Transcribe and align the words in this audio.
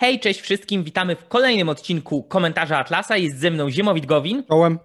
Hej, 0.00 0.20
cześć 0.20 0.40
wszystkim, 0.40 0.84
witamy 0.84 1.16
w 1.16 1.28
kolejnym 1.28 1.68
odcinku 1.68 2.22
Komentarza 2.22 2.78
Atlasa. 2.78 3.16
Jest 3.16 3.38
ze 3.38 3.50
mną 3.50 3.70
Ziemowit 3.70 4.06
Gowin. 4.06 4.44
Czołem. 4.48 4.78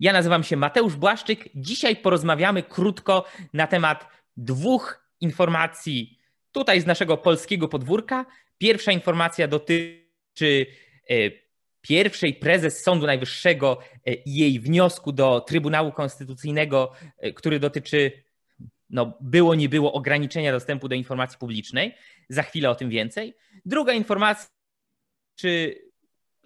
Ja 0.00 0.12
nazywam 0.12 0.44
się 0.44 0.56
Mateusz 0.56 0.96
Błaszczyk. 0.96 1.48
Dzisiaj 1.54 1.96
porozmawiamy 1.96 2.62
krótko 2.62 3.24
na 3.52 3.66
temat 3.66 4.06
dwóch 4.36 5.08
informacji 5.20 6.18
tutaj 6.52 6.80
z 6.80 6.86
naszego 6.86 7.16
polskiego 7.16 7.68
podwórka. 7.68 8.26
Pierwsza 8.58 8.92
informacja 8.92 9.48
dotyczy 9.48 10.66
e, 11.10 11.14
pierwszej 11.80 12.34
prezes 12.34 12.82
Sądu 12.82 13.06
Najwyższego 13.06 13.78
e, 14.06 14.14
i 14.14 14.34
jej 14.36 14.60
wniosku 14.60 15.12
do 15.12 15.40
Trybunału 15.40 15.92
Konstytucyjnego, 15.92 16.92
e, 17.18 17.32
który 17.32 17.60
dotyczy 17.60 18.23
no, 18.94 19.18
było, 19.20 19.54
nie 19.54 19.68
było 19.68 19.92
ograniczenia 19.92 20.52
dostępu 20.52 20.88
do 20.88 20.94
informacji 20.94 21.38
publicznej. 21.38 21.94
Za 22.28 22.42
chwilę 22.42 22.70
o 22.70 22.74
tym 22.74 22.90
więcej. 22.90 23.34
Druga 23.64 23.92
informacja, 23.92 24.48
czy 25.36 25.78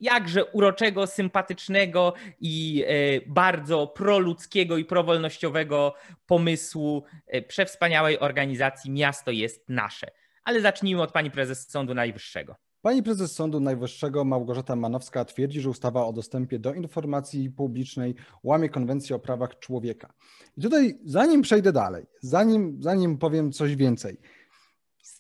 jakże 0.01 0.45
uroczego, 0.45 1.07
sympatycznego 1.07 2.15
i 2.41 2.85
e, 2.87 3.21
bardzo 3.27 3.87
proludzkiego 3.87 4.77
i 4.77 4.85
prowolnościowego 4.85 5.95
pomysłu 6.27 7.05
e, 7.27 7.43
przewspaniałej 7.43 8.19
organizacji 8.19 8.91
Miasto 8.91 9.31
jest 9.31 9.69
nasze. 9.69 10.11
Ale 10.45 10.61
zacznijmy 10.61 11.03
od 11.03 11.13
pani 11.13 11.31
prezes 11.31 11.71
Sądu 11.71 11.95
Najwyższego. 11.95 12.57
Pani 12.83 13.03
prezes 13.03 13.33
Sądu 13.33 13.61
Najwyższego 13.61 14.25
Małgorzata 14.25 14.77
Manowska 14.77 15.25
twierdzi, 15.25 15.61
że 15.61 15.71
ustawa 15.71 16.07
o 16.07 16.13
dostępie 16.13 16.59
do 16.59 16.75
informacji 16.75 17.51
publicznej 17.51 18.15
łamie 18.43 18.69
konwencję 18.69 19.17
o 19.17 19.19
prawach 19.19 19.59
człowieka. 19.59 20.13
I 20.57 20.63
tutaj, 20.63 20.99
zanim 21.05 21.43
przejdę 21.43 21.73
dalej, 21.73 22.07
zanim, 22.21 22.83
zanim 22.83 23.19
powiem 23.19 23.53
coś 23.53 23.77
więcej, 23.77 24.21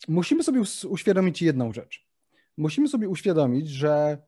musimy 0.09 0.42
sobie 0.42 0.62
uświadomić 0.89 1.42
jedną 1.42 1.73
rzecz. 1.73 2.09
Musimy 2.56 2.89
sobie 2.89 3.09
uświadomić, 3.09 3.69
że 3.69 4.19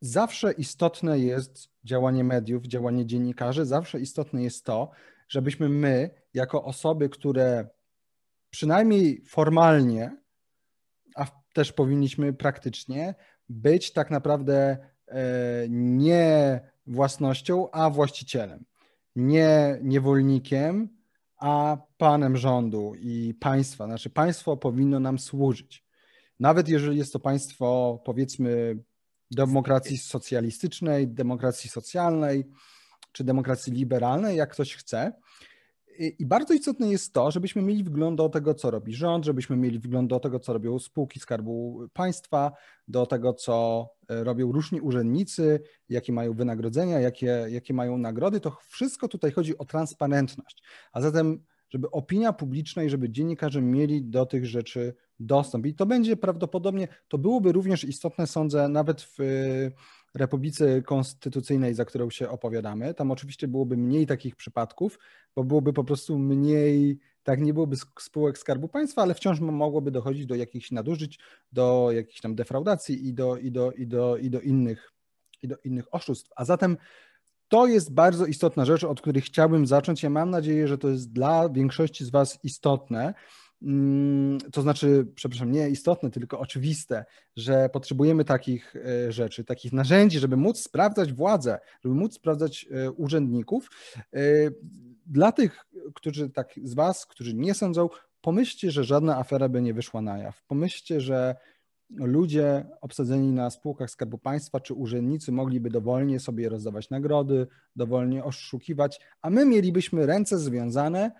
zawsze 0.00 0.52
istotne 0.52 1.18
jest 1.18 1.68
działanie 1.84 2.24
mediów, 2.24 2.66
działanie 2.66 3.06
dziennikarzy, 3.06 3.64
zawsze 3.64 4.00
istotne 4.00 4.42
jest 4.42 4.64
to, 4.64 4.90
żebyśmy 5.28 5.68
my, 5.68 6.10
jako 6.34 6.64
osoby, 6.64 7.08
które 7.08 7.68
przynajmniej 8.50 9.24
formalnie, 9.26 10.16
a 11.16 11.41
też 11.52 11.72
powinniśmy 11.72 12.32
praktycznie 12.32 13.14
być 13.48 13.92
tak 13.92 14.10
naprawdę 14.10 14.76
e, 15.08 15.22
nie 15.68 16.60
własnością, 16.86 17.70
a 17.70 17.90
właścicielem. 17.90 18.64
Nie 19.16 19.78
niewolnikiem, 19.82 20.88
a 21.36 21.76
panem 21.96 22.36
rządu 22.36 22.94
i 22.98 23.34
państwa. 23.40 23.86
Znaczy, 23.86 24.10
państwo 24.10 24.56
powinno 24.56 25.00
nam 25.00 25.18
służyć. 25.18 25.84
Nawet 26.40 26.68
jeżeli 26.68 26.98
jest 26.98 27.12
to 27.12 27.20
państwo, 27.20 28.00
powiedzmy, 28.04 28.78
demokracji 29.30 29.98
socjalistycznej, 29.98 31.08
demokracji 31.08 31.70
socjalnej 31.70 32.44
czy 33.12 33.24
demokracji 33.24 33.72
liberalnej, 33.72 34.36
jak 34.36 34.52
ktoś 34.52 34.76
chce, 34.76 35.12
i 35.98 36.26
bardzo 36.26 36.54
istotne 36.54 36.90
jest 36.90 37.12
to, 37.12 37.30
żebyśmy 37.30 37.62
mieli 37.62 37.84
wgląd 37.84 38.16
do 38.16 38.28
tego, 38.28 38.54
co 38.54 38.70
robi 38.70 38.94
rząd, 38.94 39.24
żebyśmy 39.24 39.56
mieli 39.56 39.78
wgląd 39.78 40.10
do 40.10 40.20
tego, 40.20 40.38
co 40.40 40.52
robią 40.52 40.78
spółki 40.78 41.20
Skarbu 41.20 41.86
Państwa, 41.92 42.52
do 42.88 43.06
tego, 43.06 43.34
co 43.34 43.88
e, 44.08 44.24
robią 44.24 44.52
różni 44.52 44.80
urzędnicy, 44.80 45.60
jakie 45.88 46.12
mają 46.12 46.34
wynagrodzenia, 46.34 47.00
jakie, 47.00 47.46
jakie 47.48 47.74
mają 47.74 47.98
nagrody. 47.98 48.40
To 48.40 48.56
wszystko 48.68 49.08
tutaj 49.08 49.32
chodzi 49.32 49.58
o 49.58 49.64
transparentność. 49.64 50.62
A 50.92 51.00
zatem, 51.00 51.44
żeby 51.70 51.90
opinia 51.90 52.32
publiczna 52.32 52.82
i 52.82 52.90
żeby 52.90 53.10
dziennikarze 53.10 53.62
mieli 53.62 54.02
do 54.02 54.26
tych 54.26 54.46
rzeczy 54.46 54.94
dostęp. 55.20 55.66
I 55.66 55.74
to 55.74 55.86
będzie 55.86 56.16
prawdopodobnie, 56.16 56.88
to 57.08 57.18
byłoby 57.18 57.52
również 57.52 57.84
istotne, 57.84 58.26
sądzę, 58.26 58.68
nawet 58.68 59.02
w 59.02 59.18
Republice 60.14 60.82
Konstytucyjnej, 60.82 61.74
za 61.74 61.84
którą 61.84 62.10
się 62.10 62.28
opowiadamy. 62.28 62.94
Tam 62.94 63.10
oczywiście 63.10 63.48
byłoby 63.48 63.76
mniej 63.76 64.06
takich 64.06 64.36
przypadków, 64.36 64.98
bo 65.36 65.44
byłoby 65.44 65.72
po 65.72 65.84
prostu 65.84 66.18
mniej, 66.18 66.98
tak 67.22 67.40
nie 67.40 67.54
byłoby 67.54 67.76
spółek 68.00 68.38
Skarbu 68.38 68.68
Państwa, 68.68 69.02
ale 69.02 69.14
wciąż 69.14 69.40
mogłoby 69.40 69.90
dochodzić 69.90 70.26
do 70.26 70.34
jakichś 70.34 70.70
nadużyć, 70.70 71.18
do 71.52 71.88
jakichś 71.92 72.20
tam 72.20 72.34
defraudacji 72.34 73.08
i 73.08 73.14
do, 73.14 73.36
i 73.36 73.50
do, 73.50 73.72
i 73.72 73.86
do, 73.86 74.16
i 74.16 74.30
do, 74.30 74.40
innych, 74.40 74.92
i 75.42 75.48
do 75.48 75.56
innych 75.64 75.94
oszustw. 75.94 76.30
A 76.36 76.44
zatem 76.44 76.76
to 77.48 77.66
jest 77.66 77.92
bardzo 77.92 78.26
istotna 78.26 78.64
rzecz, 78.64 78.84
od 78.84 79.00
której 79.00 79.22
chciałbym 79.22 79.66
zacząć. 79.66 80.02
Ja 80.02 80.10
mam 80.10 80.30
nadzieję, 80.30 80.68
że 80.68 80.78
to 80.78 80.88
jest 80.88 81.12
dla 81.12 81.48
większości 81.48 82.04
z 82.04 82.10
Was 82.10 82.38
istotne, 82.42 83.14
to 84.52 84.62
znaczy, 84.62 85.06
przepraszam, 85.14 85.52
nie 85.52 85.68
istotne, 85.68 86.10
tylko 86.10 86.38
oczywiste, 86.38 87.04
że 87.36 87.68
potrzebujemy 87.68 88.24
takich 88.24 88.76
e, 88.76 89.12
rzeczy, 89.12 89.44
takich 89.44 89.72
narzędzi, 89.72 90.18
żeby 90.18 90.36
móc 90.36 90.58
sprawdzać 90.58 91.12
władzę, 91.12 91.58
żeby 91.84 91.94
móc 91.94 92.14
sprawdzać 92.14 92.66
e, 92.70 92.90
urzędników. 92.90 93.70
E, 94.14 94.20
dla 95.06 95.32
tych, 95.32 95.66
którzy 95.94 96.30
tak 96.30 96.54
z 96.62 96.74
Was, 96.74 97.06
którzy 97.06 97.34
nie 97.34 97.54
sądzą, 97.54 97.88
pomyślcie, 98.20 98.70
że 98.70 98.84
żadna 98.84 99.18
afera 99.18 99.48
by 99.48 99.62
nie 99.62 99.74
wyszła 99.74 100.02
na 100.02 100.18
jaw. 100.18 100.42
Pomyślcie, 100.46 101.00
że 101.00 101.36
ludzie 101.90 102.66
obsadzeni 102.80 103.32
na 103.32 103.50
spółkach 103.50 103.90
Skarbu 103.90 104.18
Państwa 104.18 104.60
czy 104.60 104.74
urzędnicy 104.74 105.32
mogliby 105.32 105.70
dowolnie 105.70 106.20
sobie 106.20 106.48
rozdawać 106.48 106.90
nagrody, 106.90 107.46
dowolnie 107.76 108.24
oszukiwać, 108.24 109.00
a 109.22 109.30
my 109.30 109.46
mielibyśmy 109.46 110.06
ręce 110.06 110.38
związane 110.38 111.10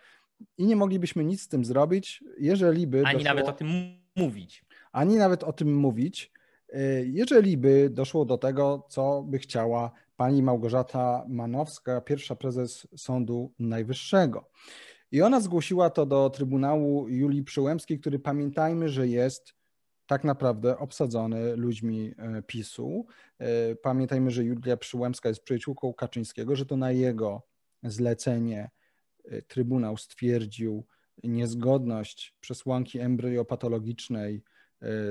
i 0.58 0.66
nie 0.66 0.76
moglibyśmy 0.76 1.24
nic 1.24 1.42
z 1.42 1.48
tym 1.48 1.64
zrobić, 1.64 2.24
jeżeli 2.38 2.86
by. 2.86 3.02
Ani 3.06 3.18
doszło... 3.18 3.24
nawet 3.24 3.48
o 3.48 3.52
tym 3.52 3.68
mówić. 4.16 4.64
Ani 4.92 5.16
nawet 5.16 5.44
o 5.44 5.52
tym 5.52 5.76
mówić, 5.76 6.32
y, 6.74 7.06
jeżeli 7.12 7.56
by 7.56 7.90
doszło 7.90 8.24
do 8.24 8.38
tego, 8.38 8.86
co 8.88 9.22
by 9.22 9.38
chciała 9.38 9.90
pani 10.16 10.42
Małgorzata 10.42 11.24
Manowska, 11.28 12.00
pierwsza 12.00 12.36
prezes 12.36 12.86
Sądu 12.96 13.52
Najwyższego. 13.58 14.50
I 15.10 15.22
ona 15.22 15.40
zgłosiła 15.40 15.90
to 15.90 16.06
do 16.06 16.30
Trybunału 16.30 17.08
Julii 17.08 17.42
Przyłębskiej, 17.42 18.00
który 18.00 18.18
pamiętajmy, 18.18 18.88
że 18.88 19.08
jest 19.08 19.54
tak 20.06 20.24
naprawdę 20.24 20.78
obsadzony 20.78 21.56
ludźmi 21.56 22.14
y, 22.38 22.42
PiSu. 22.42 23.06
Y, 23.70 23.76
pamiętajmy, 23.76 24.30
że 24.30 24.44
Julia 24.44 24.76
Przyłębska 24.76 25.28
jest 25.28 25.42
przyjaciółką 25.42 25.94
Kaczyńskiego, 25.94 26.56
że 26.56 26.66
to 26.66 26.76
na 26.76 26.92
jego 26.92 27.42
zlecenie 27.82 28.70
Trybunał 29.48 29.96
stwierdził 29.96 30.86
niezgodność 31.24 32.36
przesłanki 32.40 32.98
embryopatologicznej 32.98 34.42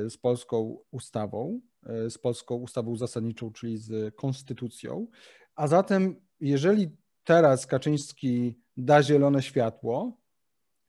y, 0.05 0.09
z 0.09 0.17
polską 0.17 0.77
ustawą, 0.91 1.61
y, 2.05 2.09
z 2.09 2.17
polską 2.17 2.55
ustawą 2.55 2.95
zasadniczą, 2.95 3.51
czyli 3.51 3.77
z 3.77 4.15
konstytucją. 4.15 5.07
A 5.55 5.67
zatem, 5.67 6.15
jeżeli 6.39 6.97
teraz 7.23 7.67
Kaczyński 7.67 8.59
da 8.77 9.03
zielone 9.03 9.41
światło, 9.41 10.17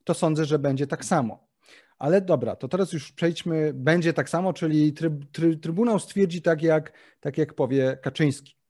to 0.04 0.14
sądzę, 0.14 0.44
że 0.44 0.58
będzie 0.58 0.86
tak 0.86 1.04
samo. 1.04 1.52
Ale 1.98 2.20
dobra, 2.20 2.56
to 2.56 2.68
teraz 2.68 2.92
już 2.92 3.12
przejdźmy, 3.12 3.72
będzie 3.74 4.12
tak 4.12 4.28
samo, 4.28 4.52
czyli 4.52 4.92
tryb, 4.92 5.30
tryb, 5.32 5.60
Trybunał 5.60 5.98
stwierdzi 5.98 6.42
tak 6.42 6.62
jak, 6.62 6.92
tak, 7.20 7.38
jak 7.38 7.54
powie 7.54 7.98
Kaczyński. 8.02 8.61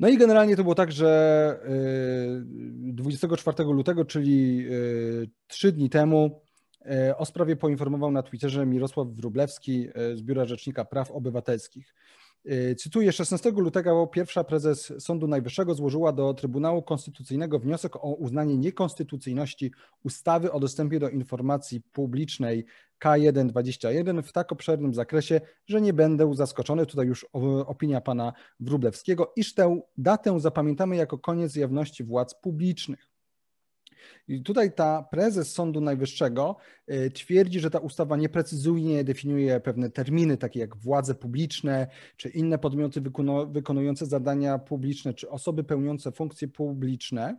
No 0.00 0.08
i 0.08 0.18
generalnie 0.18 0.56
to 0.56 0.62
było 0.62 0.74
tak, 0.74 0.92
że 0.92 1.60
24 2.92 3.62
y, 3.62 3.72
lutego, 3.72 4.04
czyli 4.04 4.66
y, 4.70 5.30
trzy 5.46 5.72
dni 5.72 5.90
temu, 5.90 6.26
y, 6.26 6.43
o 7.16 7.24
sprawie 7.24 7.56
poinformował 7.56 8.10
na 8.10 8.22
Twitterze 8.22 8.66
Mirosław 8.66 9.08
Wróblewski 9.08 9.88
z 10.14 10.22
Biura 10.22 10.44
Rzecznika 10.44 10.84
Praw 10.84 11.10
Obywatelskich. 11.10 11.94
Y, 12.46 12.74
cytuję, 12.74 13.12
16 13.12 13.50
lutego 13.50 14.06
pierwsza 14.06 14.44
prezes 14.44 14.92
Sądu 14.98 15.28
Najwyższego 15.28 15.74
złożyła 15.74 16.12
do 16.12 16.34
Trybunału 16.34 16.82
Konstytucyjnego 16.82 17.58
wniosek 17.58 17.96
o 17.96 18.14
uznanie 18.14 18.56
niekonstytucyjności 18.56 19.72
ustawy 20.02 20.52
o 20.52 20.60
dostępie 20.60 21.00
do 21.00 21.08
informacji 21.08 21.80
publicznej 21.80 22.64
K121 23.04 24.22
w 24.22 24.32
tak 24.32 24.52
obszernym 24.52 24.94
zakresie, 24.94 25.40
że 25.66 25.80
nie 25.80 25.92
będę 25.92 26.34
zaskoczony, 26.34 26.86
tutaj 26.86 27.06
już 27.06 27.26
opinia 27.66 28.00
pana 28.00 28.32
Wróblewskiego, 28.60 29.32
iż 29.36 29.54
tę 29.54 29.80
datę 29.98 30.40
zapamiętamy 30.40 30.96
jako 30.96 31.18
koniec 31.18 31.56
jawności 31.56 32.04
władz 32.04 32.34
publicznych. 32.34 33.13
I 34.28 34.42
tutaj 34.42 34.72
ta 34.72 35.02
prezes 35.10 35.52
Sądu 35.52 35.80
Najwyższego 35.80 36.56
y, 36.92 37.10
twierdzi, 37.10 37.60
że 37.60 37.70
ta 37.70 37.78
ustawa 37.78 38.16
nieprecyzyjnie 38.16 39.04
definiuje 39.04 39.60
pewne 39.60 39.90
terminy, 39.90 40.36
takie 40.36 40.60
jak 40.60 40.76
władze 40.76 41.14
publiczne, 41.14 41.86
czy 42.16 42.28
inne 42.28 42.58
podmioty 42.58 43.02
wykonujące 43.48 44.06
zadania 44.06 44.58
publiczne, 44.58 45.14
czy 45.14 45.30
osoby 45.30 45.64
pełniące 45.64 46.12
funkcje 46.12 46.48
publiczne. 46.48 47.36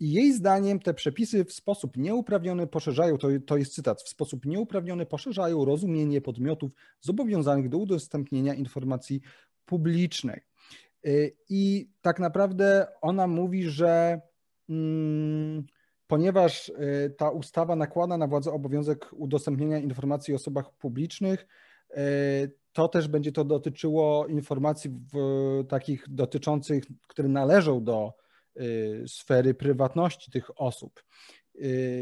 I 0.00 0.12
jej 0.12 0.32
zdaniem 0.32 0.80
te 0.80 0.94
przepisy 0.94 1.44
w 1.44 1.52
sposób 1.52 1.96
nieuprawniony 1.96 2.66
poszerzają, 2.66 3.18
to, 3.18 3.28
to 3.46 3.56
jest 3.56 3.74
cytat, 3.74 4.02
w 4.02 4.08
sposób 4.08 4.46
nieuprawniony 4.46 5.06
poszerzają 5.06 5.64
rozumienie 5.64 6.20
podmiotów 6.20 6.72
zobowiązanych 7.00 7.68
do 7.68 7.78
udostępnienia 7.78 8.54
informacji 8.54 9.20
publicznej. 9.64 10.40
Y, 11.06 11.36
I 11.48 11.90
tak 12.02 12.18
naprawdę 12.20 12.86
ona 13.00 13.26
mówi, 13.26 13.70
że. 13.70 14.20
Hmm, 14.66 15.66
ponieważ 16.06 16.68
y, 16.68 17.14
ta 17.18 17.30
ustawa 17.30 17.76
nakłada 17.76 18.16
na 18.16 18.26
władzę 18.26 18.52
obowiązek 18.52 19.10
udostępnienia 19.12 19.78
informacji 19.78 20.34
o 20.34 20.36
osobach 20.36 20.70
publicznych, 20.72 21.46
to 22.72 22.88
też 22.88 23.08
będzie 23.08 23.32
to 23.32 23.44
dotyczyło 23.44 24.26
informacji 24.26 24.90
w, 24.90 25.64
takich 25.68 26.04
dotyczących, 26.08 26.84
które 27.08 27.28
należą 27.28 27.84
do 27.84 28.12
sfery 29.06 29.54
prywatności 29.54 30.30
tych 30.30 30.60
osób, 30.60 31.04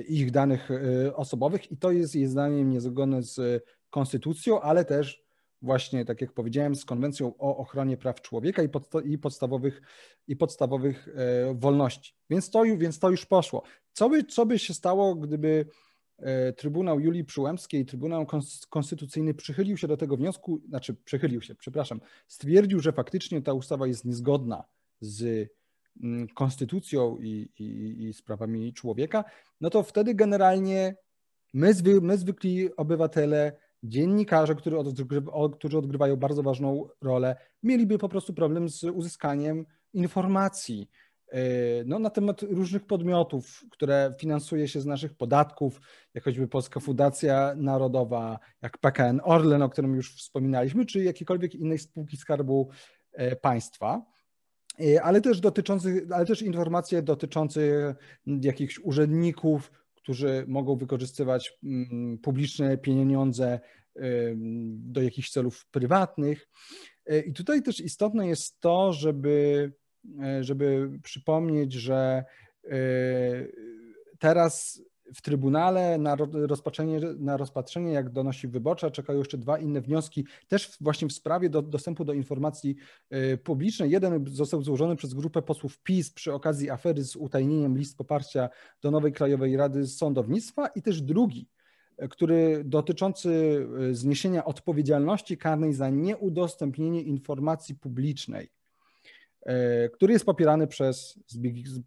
ich 0.09 0.31
danych 0.31 0.69
osobowych. 1.15 1.73
I 1.73 1.77
to 1.77 1.91
jest 1.91 2.15
jej 2.15 2.27
zdaniem 2.27 2.71
niezgodne 2.71 3.23
z 3.23 3.65
konstytucją, 3.91 4.61
ale 4.61 4.85
też 4.85 5.22
właśnie, 5.63 6.05
tak 6.05 6.21
jak 6.21 6.33
powiedziałem, 6.33 6.75
z 6.75 6.85
konwencją 6.85 7.35
o 7.39 7.57
ochronie 7.57 7.97
praw 7.97 8.23
człowieka 8.23 8.63
i, 8.63 8.69
podsta- 8.69 9.07
i 9.07 9.19
podstawowych, 9.19 9.83
i 10.29 10.37
podstawowych 10.37 11.09
e, 11.09 11.55
wolności. 11.55 12.15
Więc 12.31 12.51
to, 12.51 12.63
więc 12.77 12.99
to 12.99 13.11
już 13.11 13.27
poszło. 13.27 13.63
Co 13.93 14.09
by, 14.09 14.25
co 14.25 14.47
by 14.47 14.59
się 14.59 14.75
stało, 14.75 15.15
gdyby 15.15 15.67
e, 16.19 16.53
Trybunał 16.53 17.01
Julii 17.01 17.25
Przyłębskiej, 17.25 17.87
Trybunał 17.87 18.27
Konstytucyjny 18.69 19.35
przychylił 19.35 19.77
się 19.77 19.89
do 19.89 19.97
tego 19.97 20.17
wniosku, 20.17 20.61
znaczy 20.69 20.95
przychylił 20.95 21.41
się, 21.41 21.55
przepraszam, 21.55 22.01
stwierdził, 22.29 22.81
że 22.81 22.93
faktycznie 22.93 23.43
ta 23.43 23.53
ustawa 23.53 23.87
jest 23.87 24.05
niezgodna 24.05 24.65
z 25.01 25.49
mm, 26.03 26.29
konstytucją 26.29 27.19
i, 27.19 27.49
i, 27.59 27.97
i 28.05 28.13
sprawami 28.13 28.73
człowieka, 28.73 29.25
no 29.61 29.71
to 29.71 29.83
wtedy 29.83 30.15
generalnie 30.15 30.97
my, 31.55 31.75
zwy, 31.75 32.01
my 32.01 32.19
zwykli 32.19 32.77
obywatele 32.77 33.53
dziennikarze, 33.83 34.55
którzy, 34.55 34.77
którzy 35.53 35.79
odgrywają 35.79 36.17
bardzo 36.17 36.43
ważną 36.43 36.89
rolę, 37.01 37.37
mieliby 37.63 37.99
po 37.99 38.09
prostu 38.09 38.35
problem 38.35 38.69
z 38.69 38.85
uzyskaniem 38.85 39.67
informacji 39.93 40.91
e, 41.29 41.41
no, 41.85 41.99
na 41.99 42.11
temat 42.11 42.43
różnych 42.43 42.87
podmiotów, 42.87 43.65
które 43.71 44.15
finansuje 44.19 44.69
się 44.69 44.81
z 44.81 44.87
naszych 44.87 45.15
podatków, 45.15 45.81
jak 46.15 46.25
choćby 46.25 46.49
Polska 46.49 46.81
Fundacja 46.81 47.55
Narodowa, 47.57 48.39
jak 48.63 48.79
PKN 48.79 49.21
Orlen, 49.25 49.63
o 49.63 49.69
którym 49.69 49.95
już 49.95 50.17
wspominaliśmy, 50.17 50.87
czy 50.87 51.05
jakiekolwiek 51.05 51.55
innej 51.55 51.79
spółki 51.79 52.17
Skarbu 52.17 52.69
e, 53.13 53.37
Państwa. 53.37 54.03
E, 54.81 55.03
ale 55.03 55.21
też 55.21 55.41
dotyczących, 55.41 56.03
ale 56.11 56.27
też 56.27 56.43
informacje 56.43 57.03
dotyczące 57.03 57.61
jakichś 58.27 58.79
urzędników, 58.79 59.73
którzy 60.03 60.45
mogą 60.49 60.77
wykorzystywać 60.77 61.59
mm, 61.65 62.19
publiczne 62.19 62.79
pieniądze 62.79 63.61
do 64.67 65.03
jakichś 65.03 65.31
celów 65.31 65.67
prywatnych. 65.67 66.49
E, 67.07 67.21
I 67.21 67.33
tutaj 67.33 67.63
też 67.63 67.81
istotne 67.81 68.29
jest 68.29 68.61
to, 68.61 68.93
żeby, 68.93 69.73
e, 70.23 70.45
żeby 70.45 70.91
przypomnieć, 71.03 71.73
że 71.73 72.25
teraz 74.19 74.83
w 75.15 75.23
Trybunale 75.23 75.99
na 75.99 76.17
rozpatrzenie, 76.33 77.01
na 77.19 77.37
rozpatrzenie, 77.37 77.93
jak 77.93 78.11
donosi 78.11 78.49
Wybocza, 78.49 78.91
czekają 78.91 79.19
jeszcze 79.19 79.39
dwa 79.39 79.59
inne 79.59 79.81
wnioski, 79.81 80.27
też 80.49 80.77
właśnie 80.81 81.09
w 81.09 81.13
sprawie 81.13 81.51
do, 81.51 81.63
dostępu 81.63 82.05
do 82.05 82.13
informacji 82.13 82.77
y, 83.13 83.39
publicznej. 83.39 83.91
Jeden 83.91 84.27
został 84.29 84.63
złożony 84.63 84.97
przez 84.97 85.15
grupę 85.15 85.43
posłów 85.43 85.79
PiS 85.79 86.11
przy 86.11 86.33
okazji 86.33 86.71
afery 86.71 87.05
z 87.05 87.17
utajnieniem 87.17 87.79
list 87.79 87.97
poparcia 87.97 88.49
do 88.83 88.91
nowej 88.91 89.13
Krajowej 89.13 89.57
Rady 89.57 89.87
Sądownictwa 89.87 90.67
i 90.67 90.83
też 90.83 91.03
drugi, 91.03 91.49
y, 92.03 92.09
który 92.09 92.63
dotyczący 92.65 93.31
y, 93.91 93.95
zniesienia 93.95 94.45
odpowiedzialności 94.45 95.39
karnej 95.39 95.73
za 95.73 95.91
nieudostępnienie 95.91 97.03
informacji 97.03 97.75
publicznej 97.75 98.62
który 99.93 100.13
jest 100.13 100.25
popierany 100.25 100.67
przez, 100.67 101.19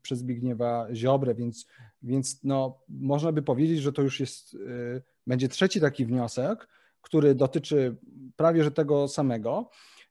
przez 0.02 0.20
Zbigniewa 0.20 0.88
Ziobrę, 0.94 1.36
więc 1.36 1.66
więc 2.06 2.44
no, 2.44 2.80
można 2.90 3.32
by 3.32 3.42
powiedzieć, 3.42 3.80
że 3.82 3.94
to 3.94 4.02
już 4.02 4.20
jest, 4.20 4.54
y, 4.54 5.02
będzie 5.28 5.50
trzeci 5.50 5.82
taki 5.82 6.06
wniosek, 6.06 6.68
który 7.02 7.36
dotyczy 7.36 7.96
prawie 8.36 8.64
że 8.64 8.72
tego 8.72 9.08
samego. 9.08 9.70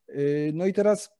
Y, 0.09 0.51
no 0.53 0.65
i 0.65 0.73
teraz 0.73 1.14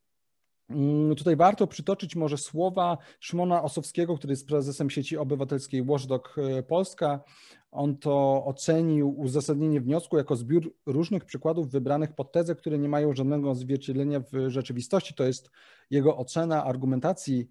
tutaj 1.17 1.35
warto 1.35 1.67
przytoczyć 1.67 2.15
może 2.15 2.37
słowa 2.37 2.97
Szymona 3.19 3.63
Osowskiego, 3.63 4.17
który 4.17 4.31
jest 4.31 4.47
prezesem 4.47 4.89
sieci 4.89 5.17
obywatelskiej 5.17 5.83
Watchdog 5.83 6.35
y, 6.37 6.63
Polska. 6.63 7.23
On 7.71 7.97
to 7.97 8.45
ocenił 8.45 9.19
uzasadnienie 9.19 9.81
wniosku 9.81 10.17
jako 10.17 10.35
zbiór 10.35 10.75
różnych 10.85 11.25
przykładów 11.25 11.71
wybranych 11.71 12.13
pod 12.13 12.31
tezę, 12.31 12.55
które 12.55 12.77
nie 12.77 12.89
mają 12.89 13.13
żadnego 13.13 13.51
odzwierciedlenia 13.51 14.19
w 14.19 14.49
rzeczywistości. 14.49 15.13
To 15.13 15.23
jest 15.23 15.49
jego 15.89 16.17
ocena 16.17 16.65
argumentacji 16.65 17.47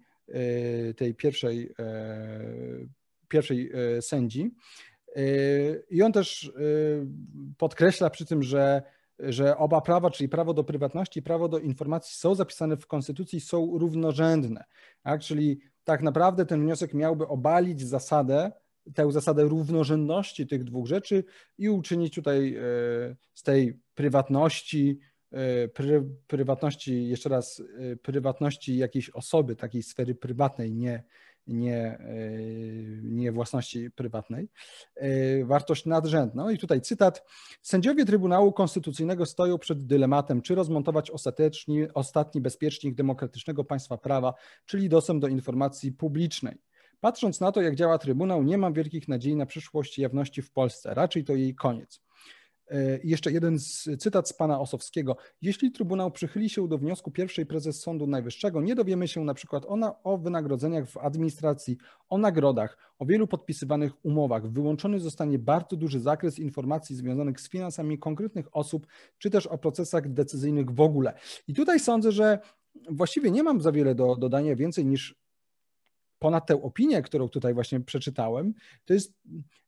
tej 0.95 1.15
pierwszej 1.15 1.75
pierwszej 3.27 3.71
e, 3.73 4.01
sędzi. 4.01 4.51
E, 5.15 5.21
I 5.89 6.01
on 6.01 6.11
też 6.11 6.45
e, 6.45 6.51
podkreśla 7.57 8.09
przy 8.09 8.25
tym, 8.25 8.43
że, 8.43 8.83
że 9.19 9.57
oba 9.57 9.81
prawa, 9.81 10.09
czyli 10.09 10.29
prawo 10.29 10.53
do 10.53 10.63
prywatności 10.63 11.19
i 11.19 11.23
prawo 11.23 11.47
do 11.47 11.59
informacji 11.59 12.15
są 12.17 12.35
zapisane 12.35 12.77
w 12.77 12.87
Konstytucji, 12.87 13.39
są 13.39 13.77
równorzędne. 13.77 14.63
Tak? 15.03 15.21
Czyli 15.21 15.59
tak 15.83 16.01
naprawdę 16.01 16.45
ten 16.45 16.61
wniosek 16.61 16.93
miałby 16.93 17.27
obalić 17.27 17.81
zasadę, 17.81 18.51
tę 18.93 19.11
zasadę 19.11 19.43
równorzędności 19.43 20.47
tych 20.47 20.63
dwóch 20.63 20.87
rzeczy 20.87 21.23
i 21.57 21.69
uczynić 21.69 22.15
tutaj 22.15 22.57
z 23.33 23.43
tej 23.43 23.79
prywatności, 23.95 24.99
pry, 25.73 26.05
prywatności, 26.27 27.07
jeszcze 27.07 27.29
raz, 27.29 27.63
prywatności 28.01 28.77
jakiejś 28.77 29.09
osoby, 29.09 29.55
takiej 29.55 29.83
sfery 29.83 30.15
prywatnej, 30.15 30.73
nie, 30.73 31.03
nie, 31.47 31.77
e, 31.77 31.99
nie 33.03 33.31
własności 33.31 33.91
prywatnej, 33.91 34.49
e, 34.95 35.45
wartość 35.45 35.85
nadrzędną. 35.85 36.49
I 36.49 36.57
tutaj 36.57 36.81
cytat. 36.81 37.25
Sędziowie 37.61 38.05
Trybunału 38.05 38.53
Konstytucyjnego 38.53 39.25
stoją 39.25 39.57
przed 39.57 39.85
dylematem, 39.85 40.41
czy 40.41 40.55
rozmontować 40.55 41.11
ostateczny, 41.11 41.93
ostatni 41.93 42.41
bezpiecznik 42.41 42.95
demokratycznego 42.95 43.63
państwa 43.63 43.97
prawa, 43.97 44.33
czyli 44.65 44.89
dostęp 44.89 45.21
do 45.21 45.27
informacji 45.27 45.91
publicznej. 45.91 46.57
Patrząc 46.99 47.41
na 47.41 47.51
to, 47.51 47.61
jak 47.61 47.75
działa 47.75 47.97
Trybunał, 47.97 48.43
nie 48.43 48.57
mam 48.57 48.73
wielkich 48.73 49.07
nadziei 49.07 49.35
na 49.35 49.45
przyszłość 49.45 49.99
jawności 49.99 50.41
w 50.41 50.51
Polsce. 50.51 50.93
Raczej 50.93 51.23
to 51.23 51.35
jej 51.35 51.55
koniec. 51.55 52.01
E, 52.71 52.99
jeszcze 53.03 53.31
jeden 53.31 53.59
cytat 53.99 54.29
z 54.29 54.33
pana 54.33 54.59
Osowskiego. 54.59 55.17
Jeśli 55.41 55.71
Trybunał 55.71 56.11
przychyli 56.11 56.49
się 56.49 56.67
do 56.67 56.77
wniosku 56.77 57.11
pierwszej 57.11 57.45
prezes 57.45 57.81
Sądu 57.81 58.07
Najwyższego, 58.07 58.61
nie 58.61 58.75
dowiemy 58.75 59.07
się 59.07 59.23
na 59.23 59.33
przykład 59.33 59.65
o, 59.65 60.01
o 60.03 60.17
wynagrodzeniach 60.17 60.89
w 60.89 60.97
administracji, 60.97 61.77
o 62.09 62.17
nagrodach, 62.17 62.77
o 62.99 63.05
wielu 63.05 63.27
podpisywanych 63.27 64.05
umowach. 64.05 64.51
Wyłączony 64.51 64.99
zostanie 64.99 65.39
bardzo 65.39 65.75
duży 65.75 65.99
zakres 65.99 66.39
informacji 66.39 66.95
związanych 66.95 67.41
z 67.41 67.49
finansami 67.49 67.99
konkretnych 67.99 68.55
osób, 68.55 68.87
czy 69.17 69.29
też 69.29 69.47
o 69.47 69.57
procesach 69.57 70.13
decyzyjnych 70.13 70.71
w 70.71 70.81
ogóle. 70.81 71.13
I 71.47 71.53
tutaj 71.53 71.79
sądzę, 71.79 72.11
że 72.11 72.39
właściwie 72.89 73.31
nie 73.31 73.43
mam 73.43 73.61
za 73.61 73.71
wiele 73.71 73.95
do 73.95 74.15
dodania 74.15 74.55
więcej 74.55 74.85
niż 74.85 75.15
ponad 76.19 76.45
tę 76.47 76.61
opinię, 76.61 77.01
którą 77.01 77.29
tutaj 77.29 77.53
właśnie 77.53 77.79
przeczytałem, 77.79 78.53
to 78.85 78.93
jest, 78.93 79.13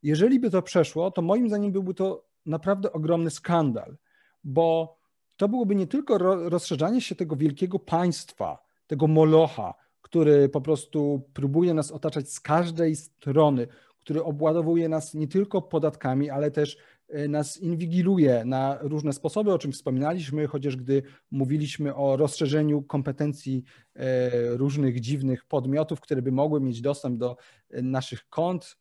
jeżeli 0.03 0.39
by 0.39 0.50
to 0.50 0.62
przeszło, 0.62 1.12
to 1.12 1.22
moim 1.22 1.50
zdaniem 1.50 1.72
byłby 1.72 1.93
to 1.93 2.26
naprawdę 2.48 2.92
ogromny 2.92 3.30
skandal, 3.30 3.98
bo 4.44 4.98
to 5.38 5.50
byłoby 5.50 5.75
nie 5.75 5.88
tylko 5.88 6.18
rozszerzanie 6.50 7.01
się 7.01 7.16
tego 7.16 7.36
wielkiego 7.36 7.80
państwa, 7.80 8.63
tego 8.88 9.08
molocha, 9.08 9.74
który 10.01 10.50
po 10.50 10.62
prostu 10.62 11.30
próbuje 11.34 11.74
nas 11.74 11.92
otaczać 11.92 12.32
z 12.32 12.39
każdej 12.39 12.96
strony, 12.96 13.68
który 14.00 14.24
obładowuje 14.24 14.89
nas 14.89 15.13
nie 15.13 15.27
tylko 15.27 15.62
podatkami, 15.62 16.30
ale 16.30 16.51
też 16.51 16.77
e, 17.08 17.27
nas 17.27 17.58
inwigiluje 17.58 18.46
na 18.46 18.77
różne 18.82 19.13
sposoby, 19.13 19.54
o 19.54 19.60
czym 19.60 19.72
wspominaliśmy, 19.72 20.48
chociaż 20.48 20.75
gdy 20.75 21.04
mówiliśmy 21.32 21.96
o 21.96 22.18
rozszerzeniu 22.18 22.82
kompetencji 22.82 23.63
e, 23.96 24.30
różnych 24.58 25.00
dziwnych 25.00 25.46
podmiotów, 25.46 26.01
które 26.01 26.22
by 26.22 26.32
mogły 26.32 26.62
mieć 26.62 26.82
dostęp 26.82 27.18
do 27.18 27.38
e, 27.70 27.82
naszych 27.82 28.30
kont 28.30 28.77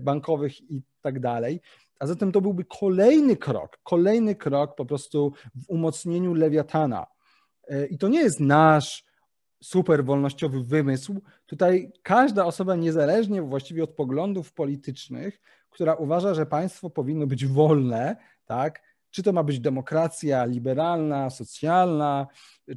bankowych 0.00 0.70
i 0.70 0.82
tak 1.00 1.20
dalej. 1.20 1.60
A 2.00 2.06
zatem 2.06 2.32
to 2.32 2.40
byłby 2.40 2.64
kolejny 2.64 3.36
krok, 3.36 3.78
kolejny 3.82 4.34
krok 4.34 4.74
po 4.74 4.86
prostu 4.86 5.32
w 5.54 5.68
umocnieniu 5.68 6.34
lewiatana. 6.34 7.06
E, 7.68 7.86
I 7.86 7.98
to 7.98 8.08
nie 8.08 8.20
jest 8.20 8.40
nasz 8.40 9.04
super 9.62 10.04
wolnościowy 10.04 10.64
wymysł. 10.64 11.20
Tutaj 11.46 11.92
każda 12.02 12.44
osoba, 12.44 12.76
niezależnie 12.76 13.42
właściwie 13.42 13.84
od 13.84 13.90
poglądów 13.90 14.52
politycznych, 14.52 15.40
która 15.70 15.94
uważa, 15.94 16.34
że 16.34 16.46
państwo 16.46 16.90
powinno 16.90 17.26
być 17.26 17.46
wolne, 17.46 18.16
tak? 18.44 18.82
Czy 19.10 19.22
to 19.22 19.32
ma 19.32 19.42
być 19.42 19.60
demokracja 19.60 20.44
liberalna, 20.44 21.30
socjalna, 21.30 22.26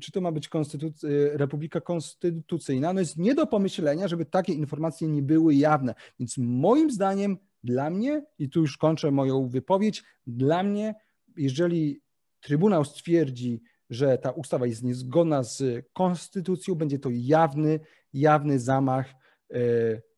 czy 0.02 0.12
to 0.12 0.22
ma 0.22 0.32
być 0.32 0.50
konstytuc- 0.50 1.08
republika 1.34 1.82
konstytucyjna, 1.82 2.94
no 2.94 3.00
jest 3.00 3.18
nie 3.18 3.36
do 3.36 3.48
pomyślenia, 3.48 4.08
żeby 4.08 4.26
takie 4.26 4.54
informacje 4.54 5.08
nie 5.08 5.22
były 5.22 5.56
jawne. 5.56 5.96
Więc 6.20 6.38
moim 6.38 6.92
zdaniem 6.92 7.38
dla 7.64 7.90
mnie, 7.90 8.26
i 8.40 8.50
tu 8.50 8.62
już 8.62 8.78
kończę 8.78 9.12
moją 9.12 9.48
wypowiedź, 9.48 10.04
dla 10.28 10.64
mnie, 10.64 10.96
jeżeli 11.38 12.04
Trybunał 12.44 12.86
stwierdzi, 12.86 13.62
że 13.90 14.18
ta 14.18 14.32
ustawa 14.32 14.66
jest 14.68 14.84
niezgodna 14.84 15.44
z 15.44 15.86
konstytucją, 15.94 16.76
będzie 16.76 17.00
to 17.00 17.10
jawny, 17.12 17.80
jawny 18.14 18.60
zamach 18.60 19.10
e, 19.52 19.56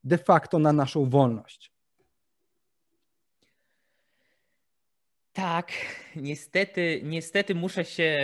de 0.04 0.18
facto 0.18 0.58
na 0.58 0.72
naszą 0.72 1.10
wolność. 1.10 1.72
Tak, 5.32 5.72
niestety, 6.16 7.00
niestety 7.04 7.54
muszę 7.54 7.84
się 7.84 8.16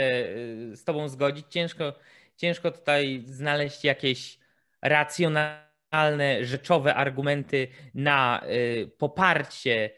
y, 0.73 0.77
z 0.77 0.85
Tobą 0.85 1.09
zgodzić. 1.09 1.47
Ciężko, 1.49 1.93
ciężko 2.37 2.71
tutaj 2.71 3.23
znaleźć 3.27 3.85
jakieś 3.85 4.39
racjonalne, 4.83 5.72
rzeczowe 6.41 6.95
argumenty 6.95 7.69
na 7.95 8.43
y, 8.51 8.91
poparcie 8.99 9.91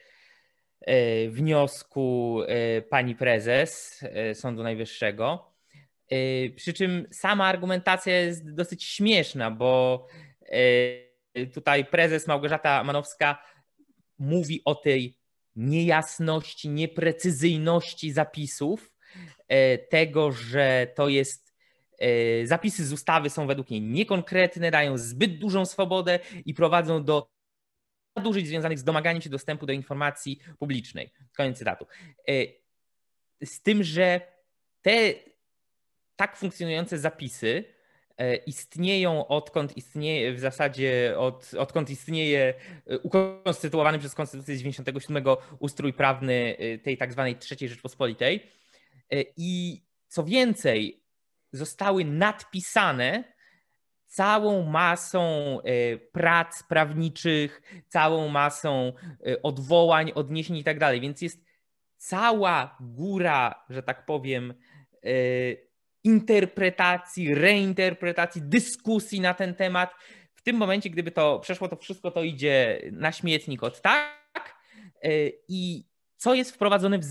y, 0.89 1.31
wniosku 1.31 2.41
pani 2.91 3.15
prezes 3.15 4.01
Sądu 4.35 4.63
Najwyższego. 4.63 5.55
Przy 6.57 6.73
czym 6.73 7.07
sama 7.11 7.47
argumentacja 7.47 8.21
jest 8.21 8.55
dosyć 8.55 8.85
śmieszna, 8.85 9.51
bo 9.51 10.07
tutaj 11.55 11.85
prezes 11.85 12.27
Małgorzata 12.27 12.85
Manowska 12.85 13.43
mówi 14.19 14.63
o 14.65 14.75
tej 14.75 15.19
niejasności, 15.57 16.69
nieprecyzyjności 16.69 18.13
zapisów, 18.13 18.93
tego, 19.91 20.33
że 20.33 20.87
to 20.95 21.09
jest 21.09 21.44
zapisy 22.45 22.87
z 22.87 22.93
ustawy 22.93 23.31
są 23.31 23.47
według 23.47 23.71
niej 23.71 23.81
niekonkretne, 23.81 24.71
dają 24.71 24.99
zbyt 24.99 25.39
dużą 25.39 25.67
swobodę 25.67 26.19
i 26.45 26.55
prowadzą 26.55 27.05
do 27.05 27.29
nadużyć 28.17 28.47
związanych 28.47 28.79
z 28.79 28.85
domaganiem 28.85 29.23
się 29.23 29.31
dostępu 29.31 29.67
do 29.67 29.73
informacji 29.73 30.41
publicznej. 30.59 31.13
Koniec 31.37 31.59
cytatu. 31.59 31.87
E, 32.29 32.33
z 33.45 33.63
tym, 33.63 33.83
że 33.83 34.21
te 34.83 35.15
tak 36.17 36.37
funkcjonujące 36.37 36.99
zapisy 36.99 37.75
E, 38.19 38.37
istnieją 38.37 39.27
odkąd 39.27 39.77
istnieje 39.77 40.33
w 40.33 40.41
zasadzie 40.41 41.15
od, 41.19 41.55
odkąd 41.59 41.91
istnieje 41.91 42.55
e, 42.87 42.99
ukonstytuowany 42.99 43.99
przez 43.99 44.15
Konstytucję 44.15 44.59
97 44.59 45.25
ustrój 45.59 45.93
prawny 45.93 46.57
e, 46.59 46.79
tej 46.79 46.97
tak 46.97 47.13
zwanej 47.13 47.37
trzeciej 47.37 47.69
Rzeczpospolitej. 47.69 48.51
I 49.37 49.83
co 50.09 50.25
więcej, 50.25 51.04
zostały 51.57 52.05
nadpisane 52.05 53.35
całą 54.07 54.63
masą 54.63 55.59
prac 56.13 56.63
prawniczych, 56.63 57.63
całą 57.89 58.29
masą 58.29 58.93
odwołań, 59.43 60.13
odniesień 60.15 60.57
i 60.57 60.65
tak 60.65 60.79
dalej. 60.79 61.01
Więc 61.01 61.23
jest 61.23 61.45
cała 61.97 62.77
góra, 62.81 63.65
że 63.69 63.83
tak 63.83 64.07
powiem, 64.07 64.55
interpretacji, 66.05 67.35
reinterpretacji, 67.35 68.43
dyskusji 68.43 69.21
na 69.21 69.35
ten 69.35 69.55
temat. 69.55 69.95
W 70.35 70.43
tym 70.43 70.57
momencie, 70.57 70.91
gdyby 70.91 71.11
to 71.11 71.39
przeszło, 71.41 71.69
to 71.69 71.77
wszystko 71.77 72.11
to 72.11 72.23
idzie 72.23 72.83
na 72.93 73.13
śmietnik 73.13 73.63
od 73.63 73.81
tak. 73.81 74.55
E, 75.03 75.11
I 75.49 75.89
co 76.17 76.35
jest 76.35 76.55
wprowadzone 76.55 76.99
w 76.99 77.05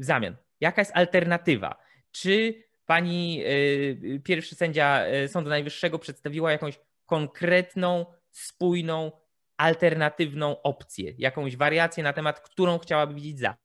zamian? 0.00 0.36
Jaka 0.60 0.80
jest 0.80 0.92
alternatywa? 0.94 1.76
Czy 2.10 2.64
pani 2.86 3.42
e, 3.44 4.18
pierwszy 4.18 4.54
sędzia 4.54 5.00
e, 5.00 5.28
Sądu 5.28 5.50
Najwyższego 5.50 5.98
przedstawiła 5.98 6.52
jakąś 6.52 6.80
konkretną, 7.06 8.06
spójną, 8.30 9.12
alternatywną 9.56 10.62
opcję, 10.62 11.14
jakąś 11.18 11.56
wariację 11.56 12.04
na 12.04 12.12
temat, 12.12 12.40
którą 12.40 12.78
chciałaby 12.78 13.14
widzieć 13.14 13.38
za? 13.38 13.56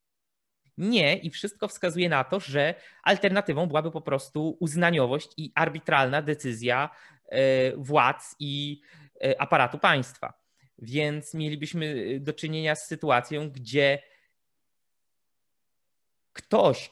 Nie, 0.78 1.18
i 1.18 1.30
wszystko 1.30 1.68
wskazuje 1.68 2.10
na 2.10 2.24
to, 2.24 2.40
że 2.40 2.76
alternatywą 3.04 3.68
byłaby 3.68 3.92
po 3.92 4.02
prostu 4.02 4.58
uznaniowość 4.60 5.30
i 5.38 5.52
arbitralna 5.56 6.22
decyzja 6.22 6.90
władz 7.78 8.36
i 8.40 8.82
aparatu 9.38 9.80
państwa. 9.80 10.34
Więc 10.78 11.34
mielibyśmy 11.34 12.18
do 12.20 12.34
czynienia 12.34 12.76
z 12.76 12.88
sytuacją, 12.88 13.50
gdzie 13.50 14.00
ktoś, 16.34 16.92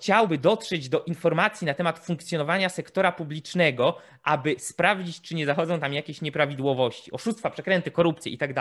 chciałby 0.00 0.38
dotrzeć 0.38 0.88
do 0.88 1.04
informacji 1.04 1.66
na 1.66 1.74
temat 1.74 1.98
funkcjonowania 1.98 2.68
sektora 2.68 3.12
publicznego, 3.12 3.98
aby 4.22 4.56
sprawdzić, 4.58 5.20
czy 5.20 5.34
nie 5.34 5.46
zachodzą 5.46 5.80
tam 5.80 5.92
jakieś 5.92 6.20
nieprawidłowości, 6.20 7.12
oszustwa, 7.12 7.50
przekręty, 7.50 7.90
korupcje 7.90 8.32
i 8.32 8.38
tak 8.38 8.54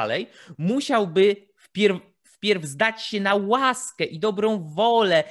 musiałby 0.57 1.35
wpierw 1.55 1.97
wpierw 2.23 2.63
zdać 2.63 3.01
się 3.01 3.19
na 3.19 3.35
łaskę 3.35 4.03
i 4.03 4.19
dobrą 4.19 4.63
wolę 4.63 5.23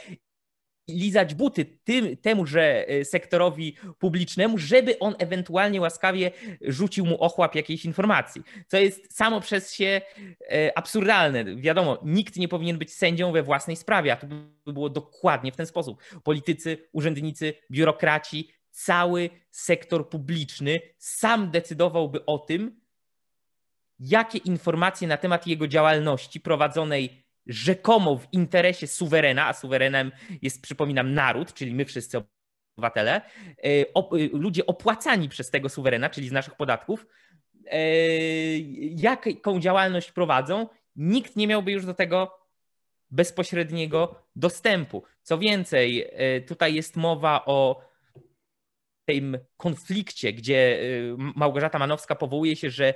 lizać 0.89 1.35
buty 1.35 1.65
tym, 1.65 2.17
temuże 2.17 2.89
e, 2.89 3.05
sektorowi 3.05 3.77
publicznemu, 3.99 4.59
żeby 4.59 4.99
on 4.99 5.15
ewentualnie 5.19 5.81
łaskawie 5.81 6.31
rzucił 6.61 7.07
mu 7.07 7.23
ochłap 7.23 7.55
jakiejś 7.55 7.85
informacji, 7.85 8.43
co 8.69 8.79
jest 8.79 9.17
samo 9.17 9.41
przez 9.41 9.75
się 9.75 10.01
e, 10.41 10.79
absurdalne. 10.79 11.57
Wiadomo, 11.57 11.99
nikt 12.05 12.37
nie 12.37 12.49
powinien 12.49 12.79
być 12.79 12.93
sędzią 12.93 13.33
we 13.33 13.43
własnej 13.43 13.77
sprawie, 13.77 14.13
a 14.13 14.17
to 14.17 14.27
by 14.67 14.73
było 14.73 14.91
dokładnie 14.91 15.53
w 15.53 15.57
ten 15.57 15.67
sposób. 15.67 16.03
Politycy, 16.23 16.89
urzędnicy, 16.93 17.55
biurokraci, 17.71 18.51
cały 18.71 19.31
sektor 19.51 20.09
publiczny 20.09 20.81
sam 20.99 21.51
decydowałby 21.51 22.27
o 22.27 22.39
tym, 22.39 22.81
jakie 23.99 24.39
informacje 24.39 25.09
na 25.09 25.17
temat 25.17 25.47
jego 25.47 25.69
działalności 25.69 26.41
prowadzonej 26.41 27.24
rzekomo 27.47 28.17
w 28.17 28.29
interesie 28.33 28.87
suwerena, 28.87 29.47
a 29.47 29.53
suwerenem 29.53 30.13
jest, 30.43 30.63
przypominam, 30.63 31.15
naród, 31.15 31.55
czyli 31.55 31.75
my 31.75 31.85
wszyscy 31.85 32.23
obywatele, 32.77 33.15
e, 33.15 33.61
e, 33.65 34.29
ludzie 34.33 34.67
opłacani 34.67 35.29
przez 35.29 35.51
tego 35.51 35.69
suwerena, 35.69 36.11
czyli 36.11 36.29
z 36.29 36.33
naszych 36.33 36.55
podatków, 36.55 37.07
e, 37.67 37.79
jaką 38.97 39.61
działalność 39.61 40.13
prowadzą, 40.13 40.69
nikt 40.97 41.37
nie 41.37 41.47
miałby 41.47 41.73
już 41.73 41.87
do 41.87 41.95
tego 41.95 42.39
bezpośredniego 43.11 44.23
dostępu. 44.37 45.05
Co 45.23 45.39
więcej, 45.39 46.11
tutaj 46.47 46.75
jest 46.75 46.97
mowa 46.97 47.45
o 47.45 47.81
tym 49.05 49.39
konflikcie, 49.57 50.33
gdzie 50.33 50.79
Małgorzata 51.17 51.79
Manowska 51.79 52.15
powołuje 52.15 52.57
się, 52.57 52.71
że 52.71 52.95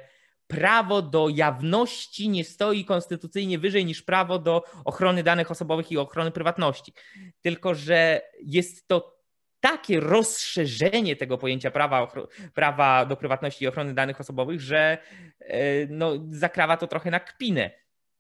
prawo 0.48 1.02
do 1.02 1.28
jawności 1.28 2.28
nie 2.28 2.44
stoi 2.44 2.84
konstytucyjnie 2.84 3.58
wyżej 3.58 3.84
niż 3.84 4.02
prawo 4.02 4.38
do 4.38 4.64
ochrony 4.84 5.22
danych 5.22 5.50
osobowych 5.50 5.92
i 5.92 5.98
ochrony 5.98 6.30
prywatności. 6.30 6.92
Tylko, 7.40 7.74
że 7.74 8.20
jest 8.42 8.88
to 8.88 9.18
takie 9.60 10.00
rozszerzenie 10.00 11.16
tego 11.16 11.38
pojęcia 11.38 11.70
prawa, 11.70 12.12
prawa 12.54 13.06
do 13.06 13.16
prywatności 13.16 13.64
i 13.64 13.68
ochrony 13.68 13.94
danych 13.94 14.20
osobowych, 14.20 14.60
że 14.60 14.98
e, 15.40 15.86
no, 15.86 16.12
zakrawa 16.30 16.76
to 16.76 16.86
trochę 16.86 17.10
na 17.10 17.20
kpinę. 17.20 17.70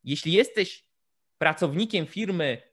Jeśli 0.04 0.32
jesteś 0.32 0.84
pracownikiem 1.38 2.06
firmy 2.06 2.67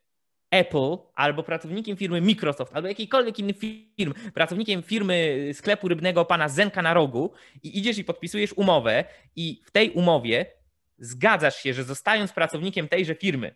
Apple 0.52 0.98
albo 1.16 1.44
pracownikiem 1.44 1.98
firmy 1.98 2.22
Microsoft 2.22 2.75
albo 2.75 2.88
jakiejkolwiek 2.88 3.40
inny 3.40 3.54
firm, 3.98 4.14
pracownikiem 4.34 4.84
firmy 4.84 5.50
sklepu 5.54 5.88
rybnego 5.88 6.25
pana 6.25 6.50
Zenka 6.50 6.82
na 6.82 6.94
rogu 6.94 7.34
i 7.64 7.80
idziesz 7.80 7.98
i 7.98 8.04
podpisujesz 8.04 8.54
umowę 8.54 9.04
i 9.36 9.62
w 9.66 9.72
tej 9.72 9.92
umowie 9.92 10.46
zgadzasz 10.98 11.56
się, 11.56 11.74
że 11.74 11.84
zostając 11.84 12.34
pracownikiem 12.34 12.88
tejże 12.88 13.16
firmy 13.16 13.56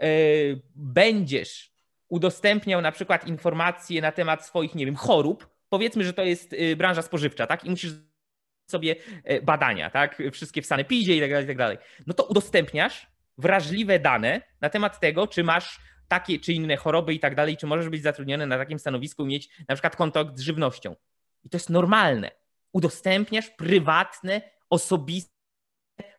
yy, 0.00 0.62
będziesz 0.74 1.74
udostępniał 2.08 2.80
na 2.80 2.92
przykład 2.92 3.26
informacje 3.26 4.02
na 4.02 4.12
temat 4.12 4.46
swoich, 4.46 4.74
nie 4.74 4.86
wiem, 4.86 4.96
chorób, 4.96 5.48
powiedzmy, 5.68 6.04
że 6.04 6.12
to 6.12 6.24
jest 6.24 6.52
yy, 6.52 6.76
branża 6.76 7.02
spożywcza, 7.02 7.46
tak? 7.46 7.64
I 7.64 7.70
musisz 7.70 7.92
sobie 8.66 8.96
yy, 9.24 9.42
badania, 9.42 9.90
tak? 9.90 10.22
Wszystkie 10.32 10.62
w 10.62 10.66
sanepidzie 10.66 11.16
i 11.16 11.20
tak 11.20 11.30
dalej, 11.30 11.44
i 11.44 11.48
tak 11.48 11.56
dalej. 11.56 11.78
No 12.06 12.14
to 12.14 12.24
udostępniasz 12.24 13.06
wrażliwe 13.38 13.98
dane 13.98 14.42
na 14.60 14.70
temat 14.70 15.00
tego, 15.00 15.26
czy 15.26 15.44
masz 15.44 15.80
takie 16.08 16.38
czy 16.38 16.52
inne 16.52 16.76
choroby 16.76 17.14
i 17.14 17.20
tak 17.20 17.34
dalej, 17.34 17.56
czy 17.56 17.66
możesz 17.66 17.88
być 17.88 18.02
zatrudniony 18.02 18.46
na 18.46 18.58
takim 18.58 18.78
stanowisku 18.78 19.24
i 19.24 19.26
mieć 19.26 19.48
na 19.68 19.74
przykład 19.74 19.96
kontakt 19.96 20.38
z 20.38 20.40
żywnością. 20.40 20.96
I 21.44 21.50
to 21.50 21.56
jest 21.56 21.70
normalne. 21.70 22.30
Udostępniasz 22.72 23.50
prywatne, 23.50 24.40
osobiste, 24.70 25.34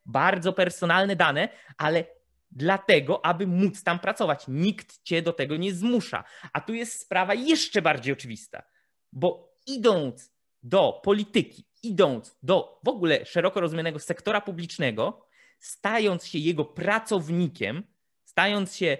bardzo 0.06 0.54
personalne 0.54 1.16
dane, 1.16 1.50
ale 1.78 2.06
dlatego, 2.52 3.26
aby 3.26 3.48
móc 3.48 3.84
tam 3.84 4.00
pracować. 4.00 4.46
Nikt 4.48 5.04
cię 5.04 5.22
do 5.22 5.34
tego 5.34 5.58
nie 5.58 5.74
zmusza. 5.74 6.24
A 6.54 6.62
tu 6.62 6.74
jest 6.74 7.00
sprawa 7.00 7.34
jeszcze 7.34 7.82
bardziej 7.82 8.14
oczywista, 8.14 8.64
bo 9.12 9.56
idąc 9.68 10.34
do 10.64 11.02
polityki, 11.04 11.66
idąc 11.84 12.38
do 12.44 12.80
w 12.84 12.88
ogóle 12.88 13.26
szeroko 13.26 13.62
rozumianego 13.62 14.00
sektora 14.00 14.42
publicznego, 14.42 15.28
stając 15.60 16.28
się 16.28 16.40
jego 16.40 16.66
pracownikiem, 16.66 17.84
stając 18.24 18.76
się 18.76 18.98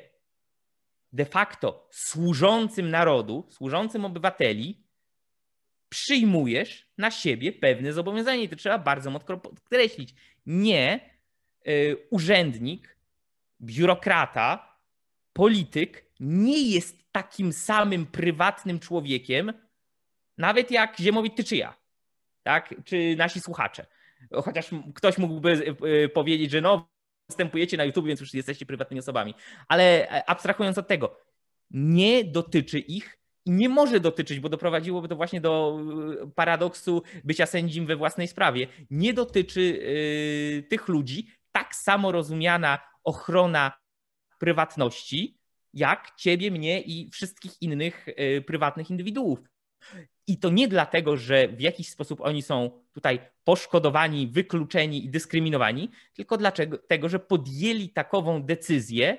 de 1.16 1.26
facto 1.26 1.88
służącym 1.92 2.90
narodu, 2.90 3.48
służącym 3.50 4.06
obywateli, 4.06 4.84
przyjmujesz 5.90 6.88
na 6.98 7.12
siebie 7.12 7.52
pewne 7.52 7.94
zobowiązanie. 7.94 8.44
I 8.44 8.50
to 8.50 8.56
trzeba 8.56 8.78
bardzo 8.78 9.12
mocno 9.12 9.38
podkreślić. 9.38 10.16
Nie 10.46 11.00
y, 11.68 11.98
urzędnik, 12.10 12.98
biurokrata, 13.62 14.78
polityk 15.34 16.06
nie 16.20 16.62
jest 16.62 17.12
takim 17.12 17.54
samym 17.54 18.06
prywatnym 18.06 18.80
człowiekiem, 18.80 19.54
nawet 20.38 20.72
jak 20.72 20.98
Ziemowit 21.00 21.36
Tyczyja, 21.36 21.74
tak? 22.44 22.76
czy 22.86 23.16
nasi 23.18 23.42
słuchacze. 23.42 23.86
Chociaż 24.44 24.70
ktoś 24.96 25.18
mógłby 25.18 25.76
y, 25.86 26.10
powiedzieć, 26.10 26.52
że 26.52 26.62
no, 26.62 26.88
występujecie 27.30 27.78
na 27.78 27.84
YouTube, 27.84 28.06
więc 28.06 28.20
już 28.20 28.34
jesteście 28.34 28.66
prywatnymi 28.66 29.00
osobami. 29.00 29.34
Ale 29.68 30.12
e, 30.12 30.30
abstrahując 30.30 30.78
od 30.78 30.88
tego, 30.88 31.18
nie 31.72 32.24
dotyczy 32.24 32.80
ich 32.80 33.20
i 33.46 33.52
nie 33.52 33.70
może 33.70 34.00
dotyczyć, 34.00 34.40
bo 34.40 34.50
doprowadziłoby 34.50 35.08
to 35.08 35.16
właśnie 35.16 35.42
do 35.42 35.80
e, 36.24 36.28
paradoksu 36.32 37.04
bycia 37.24 37.46
sędzim 37.46 37.86
we 37.86 37.96
własnej 37.96 38.28
sprawie. 38.28 38.68
Nie 38.90 39.14
dotyczy 39.14 39.62
yy, 39.62 40.64
tych 40.64 40.88
ludzi 40.88 41.28
tak 41.52 41.76
samo 41.76 42.12
rozumiana 42.12 42.80
ochrona 43.04 43.72
prywatności, 44.40 45.38
jak 45.74 46.16
ciebie, 46.18 46.52
mnie 46.52 46.82
i 46.82 47.10
wszystkich 47.10 47.62
innych 47.62 48.08
yy, 48.18 48.42
prywatnych 48.42 48.90
indywiduów. 48.90 49.40
I 50.28 50.38
to 50.38 50.50
nie 50.50 50.68
dlatego, 50.68 51.18
że 51.18 51.48
w 51.48 51.62
jakiś 51.62 51.90
sposób 51.90 52.22
oni 52.22 52.42
są 52.42 52.72
tutaj 52.94 53.20
poszkodowani, 53.44 54.28
wykluczeni 54.28 55.06
i 55.06 55.10
dyskryminowani, 55.10 55.92
tylko 56.14 56.38
dlatego, 56.38 57.10
że 57.10 57.20
podjęli 57.20 57.90
takową 57.90 58.44
decyzję, 58.44 59.18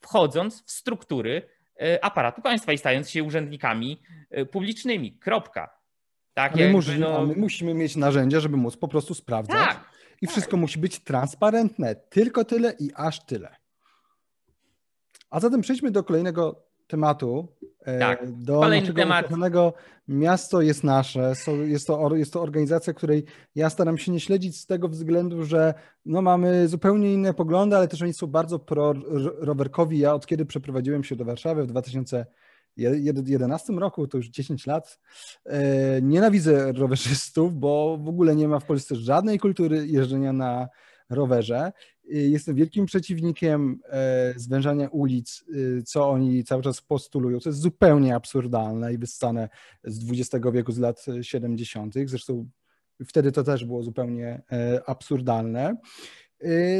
wchodząc 0.00 0.64
w 0.64 0.70
struktury 0.70 1.42
e, 1.82 2.04
aparatu 2.04 2.42
państwa 2.42 2.72
i 2.72 2.78
stając 2.78 3.10
się 3.10 3.22
urzędnikami 3.22 4.02
e, 4.30 4.46
publicznymi. 4.46 5.12
Kropka. 5.12 5.84
Tak, 6.34 6.56
my 6.56 6.72
musimy, 6.72 6.98
no... 6.98 7.26
my 7.26 7.34
musimy 7.36 7.74
mieć 7.74 7.96
narzędzia, 7.96 8.40
żeby 8.40 8.56
móc 8.56 8.76
po 8.76 8.88
prostu 8.88 9.14
sprawdzać. 9.14 9.56
Tak, 9.56 9.90
I 10.22 10.26
wszystko 10.26 10.50
tak. 10.50 10.60
musi 10.60 10.78
być 10.78 10.98
transparentne. 10.98 11.94
Tylko 11.94 12.44
tyle 12.44 12.74
i 12.78 12.90
aż 12.94 13.26
tyle. 13.26 13.56
A 15.30 15.40
zatem 15.40 15.60
przejdźmy 15.60 15.90
do 15.90 16.04
kolejnego 16.04 16.63
tematu. 16.86 17.48
E, 17.84 17.98
tak, 17.98 18.32
do 18.32 18.60
kolejny 18.60 18.94
temat. 18.94 19.26
Miasto 20.08 20.62
jest 20.62 20.84
nasze. 20.84 21.32
Jest 21.64 21.86
to, 21.86 22.14
jest 22.14 22.32
to 22.32 22.42
organizacja, 22.42 22.92
której 22.92 23.24
ja 23.54 23.70
staram 23.70 23.98
się 23.98 24.12
nie 24.12 24.20
śledzić 24.20 24.60
z 24.60 24.66
tego 24.66 24.88
względu, 24.88 25.44
że 25.44 25.74
no 26.06 26.22
mamy 26.22 26.68
zupełnie 26.68 27.14
inne 27.14 27.34
poglądy, 27.34 27.76
ale 27.76 27.88
też 27.88 28.02
oni 28.02 28.14
są 28.14 28.26
bardzo 28.26 28.58
pro-rowerkowi. 28.58 29.98
Ja 29.98 30.14
od 30.14 30.26
kiedy 30.26 30.46
przeprowadziłem 30.46 31.04
się 31.04 31.16
do 31.16 31.24
Warszawy 31.24 31.62
w 31.62 31.66
2011 31.66 33.72
roku, 33.72 34.06
to 34.06 34.16
już 34.16 34.28
10 34.28 34.66
lat, 34.66 34.98
e, 35.46 36.02
nienawidzę 36.02 36.72
rowerzystów, 36.72 37.54
bo 37.54 37.98
w 37.98 38.08
ogóle 38.08 38.36
nie 38.36 38.48
ma 38.48 38.60
w 38.60 38.64
Polsce 38.64 38.96
żadnej 38.96 39.38
kultury 39.38 39.86
jeżdżenia 39.86 40.32
na 40.32 40.68
rowerze. 41.10 41.72
Jestem 42.06 42.54
wielkim 42.54 42.86
przeciwnikiem 42.86 43.80
e, 43.88 44.34
zwężania 44.36 44.88
ulic, 44.88 45.44
e, 45.78 45.82
co 45.82 46.10
oni 46.10 46.44
cały 46.44 46.62
czas 46.62 46.80
postulują. 46.80 47.40
To 47.40 47.48
jest 47.48 47.60
zupełnie 47.60 48.14
absurdalne 48.14 48.94
i 48.94 48.98
wyssane 48.98 49.48
z 49.84 50.10
XX 50.10 50.46
wieku, 50.52 50.72
z 50.72 50.78
lat 50.78 51.04
70. 51.22 51.94
Zresztą 52.06 52.48
wtedy 53.06 53.32
to 53.32 53.44
też 53.44 53.64
było 53.64 53.82
zupełnie 53.82 54.42
e, 54.52 54.82
absurdalne. 54.86 55.76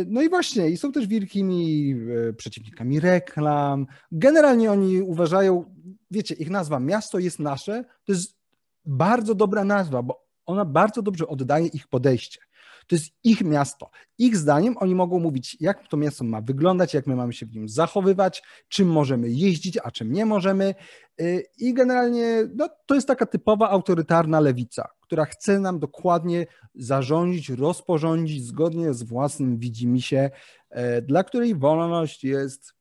No 0.06 0.22
i 0.22 0.28
właśnie, 0.28 0.70
i 0.70 0.76
są 0.76 0.92
też 0.92 1.06
wielkimi 1.06 1.94
przeciwnikami 2.36 3.00
reklam. 3.00 3.86
Generalnie 4.12 4.72
oni 4.72 5.02
uważają, 5.02 5.74
wiecie, 6.10 6.34
ich 6.34 6.50
nazwa 6.50 6.80
miasto 6.80 7.18
jest 7.18 7.38
nasze, 7.38 7.84
to 8.04 8.12
jest 8.12 8.36
bardzo 8.84 9.34
dobra 9.34 9.64
nazwa, 9.64 10.02
bo 10.02 10.26
ona 10.46 10.64
bardzo 10.64 11.02
dobrze 11.02 11.26
oddaje 11.26 11.66
ich 11.66 11.88
podejście. 11.88 12.40
To 12.86 12.94
jest 12.94 13.12
ich 13.24 13.44
miasto. 13.44 13.90
Ich 14.18 14.36
zdaniem 14.36 14.76
oni 14.78 14.94
mogą 14.94 15.18
mówić, 15.18 15.56
jak 15.60 15.88
to 15.88 15.96
miasto 15.96 16.24
ma 16.24 16.40
wyglądać, 16.40 16.94
jak 16.94 17.06
my 17.06 17.16
mamy 17.16 17.32
się 17.32 17.46
w 17.46 17.54
nim 17.54 17.68
zachowywać, 17.68 18.42
czym 18.68 18.88
możemy 18.88 19.30
jeździć, 19.30 19.78
a 19.84 19.90
czym 19.90 20.12
nie 20.12 20.26
możemy. 20.26 20.74
Y, 21.20 21.44
I 21.58 21.74
generalnie 21.74 22.48
no, 22.56 22.68
to 22.86 22.94
jest 22.94 23.08
taka 23.08 23.26
typowa 23.26 23.70
autorytarna 23.70 24.40
lewica, 24.40 24.88
która 25.00 25.24
chce 25.24 25.60
nam 25.60 25.78
dokładnie 25.78 26.46
zarządzić, 26.74 27.48
rozporządzić 27.48 28.46
zgodnie 28.46 28.94
z 28.94 29.02
własnym 29.02 29.58
widzimisię, 29.58 30.30
e, 30.70 31.02
dla 31.02 31.24
której 31.24 31.54
wolność 31.54 32.24
jest 32.24 32.74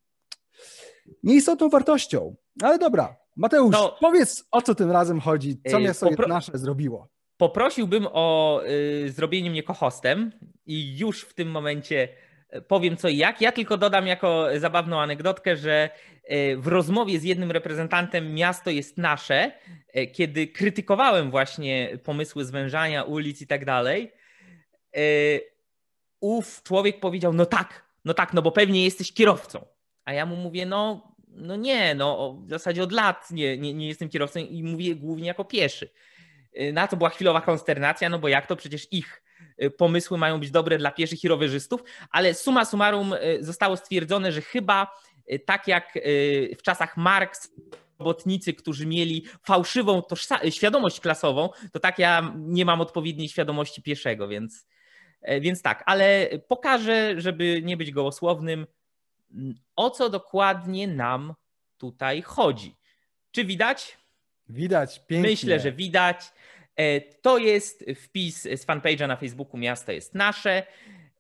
nieistotną 1.24 1.70
wartością. 1.70 2.36
Ale 2.62 2.80
dobra, 2.80 3.16
Mateusz, 3.38 3.76
to... 3.76 3.98
powiedz 4.00 4.44
o 4.52 4.62
co 4.62 4.76
tym 4.76 4.92
razem 4.92 5.20
chodzi, 5.20 5.62
co 5.72 5.80
miasto 5.80 6.10
popro... 6.10 6.28
nasze 6.28 6.58
zrobiło. 6.58 7.13
Poprosiłbym 7.44 8.08
o 8.12 8.62
y, 9.06 9.12
zrobienie 9.12 9.50
mnie 9.50 9.64
kohostem 9.64 10.32
i 10.66 10.98
już 10.98 11.22
w 11.22 11.34
tym 11.34 11.52
momencie 11.52 12.08
y, 12.56 12.62
powiem 12.62 12.98
co 12.98 13.10
i 13.10 13.18
jak. 13.18 13.42
Ja 13.42 13.52
tylko 13.52 13.78
dodam 13.78 14.08
jako 14.08 14.48
zabawną 14.58 15.02
anegdotkę, 15.02 15.58
że 15.58 15.90
y, 16.32 16.58
w 16.58 16.68
rozmowie 16.68 17.20
z 17.20 17.24
jednym 17.24 17.52
reprezentantem 17.52 18.34
miasto 18.34 18.70
jest 18.70 18.98
nasze, 18.98 19.52
y, 19.98 20.08
kiedy 20.08 20.48
krytykowałem 20.48 21.32
właśnie 21.32 21.98
pomysły 22.04 22.46
zwężania 22.46 23.04
ulic 23.04 23.42
i 23.42 23.48
tak 23.48 23.66
dalej, 23.66 24.12
ów 26.20 26.64
człowiek 26.64 27.00
powiedział, 27.00 27.34
no 27.34 27.46
tak, 27.46 27.86
no 28.06 28.14
tak, 28.14 28.34
no 28.34 28.42
bo 28.42 28.52
pewnie 28.52 28.84
jesteś 28.84 29.14
kierowcą. 29.14 29.66
A 30.06 30.14
ja 30.14 30.26
mu 30.26 30.36
mówię, 30.36 30.66
no, 30.66 31.12
no 31.28 31.56
nie, 31.56 31.96
no 31.96 32.38
w 32.46 32.50
zasadzie 32.50 32.84
od 32.84 32.92
lat 32.92 33.32
nie, 33.32 33.58
nie, 33.58 33.74
nie 33.74 33.88
jestem 33.88 34.10
kierowcą 34.10 34.40
i 34.40 34.64
mówię 34.64 34.96
głównie 34.96 35.28
jako 35.28 35.46
pieszy. 35.46 35.90
Y, 36.62 36.74
na 36.74 36.88
to 36.88 36.98
była 36.98 37.10
chwilowa 37.10 37.42
konsternacja, 37.42 38.10
no 38.10 38.20
bo 38.20 38.28
jak 38.28 38.48
to 38.48 38.56
przecież 38.56 38.88
ich 38.92 39.24
y, 39.64 39.70
pomysły 39.70 40.18
mają 40.18 40.40
być 40.40 40.52
dobre 40.52 40.78
dla 40.78 40.92
pieszych 40.92 41.24
i 41.24 41.28
rowerzystów, 41.28 41.84
ale 42.10 42.34
suma 42.34 42.66
summarum 42.66 43.14
y, 43.14 43.38
zostało 43.44 43.78
stwierdzone, 43.78 44.32
że 44.32 44.42
chyba 44.42 45.04
tak 45.46 45.68
jak 45.68 46.00
w 46.58 46.62
czasach 46.62 46.98
Marx 46.98 47.52
robotnicy, 48.00 48.54
którzy 48.54 48.86
mieli 48.86 49.26
fałszywą 49.44 50.02
świadomość 50.50 51.00
klasową, 51.00 51.50
to 51.72 51.80
tak 51.80 52.00
ja 52.00 52.34
nie 52.36 52.66
mam 52.66 52.82
odpowiedniej 52.82 53.30
świadomości 53.30 53.82
pieszego, 53.82 54.28
więc, 54.28 54.68
więc 55.42 55.62
tak, 55.62 55.84
ale 55.86 56.30
pokażę, 56.48 57.22
żeby 57.22 57.62
nie 57.64 57.78
być 57.78 57.92
gołosłownym, 57.92 58.68
mm, 59.34 59.56
o 59.76 59.90
co 59.90 60.10
dokładnie 60.10 60.88
nam 60.88 61.34
tutaj 61.78 62.22
chodzi. 62.22 62.76
Czy 63.32 63.46
widać? 63.46 63.98
Widać, 64.54 65.02
pięknie. 65.08 65.30
Myślę, 65.30 65.60
że 65.60 65.72
widać. 65.72 66.32
E, 66.76 67.02
to 67.02 67.38
jest 67.38 67.86
wpis 67.96 68.42
z 68.42 68.66
fanpage'a 68.66 69.08
na 69.08 69.16
Facebooku 69.16 69.58
Miasto 69.58 69.92
jest 69.92 70.16
nasze. 70.16 70.64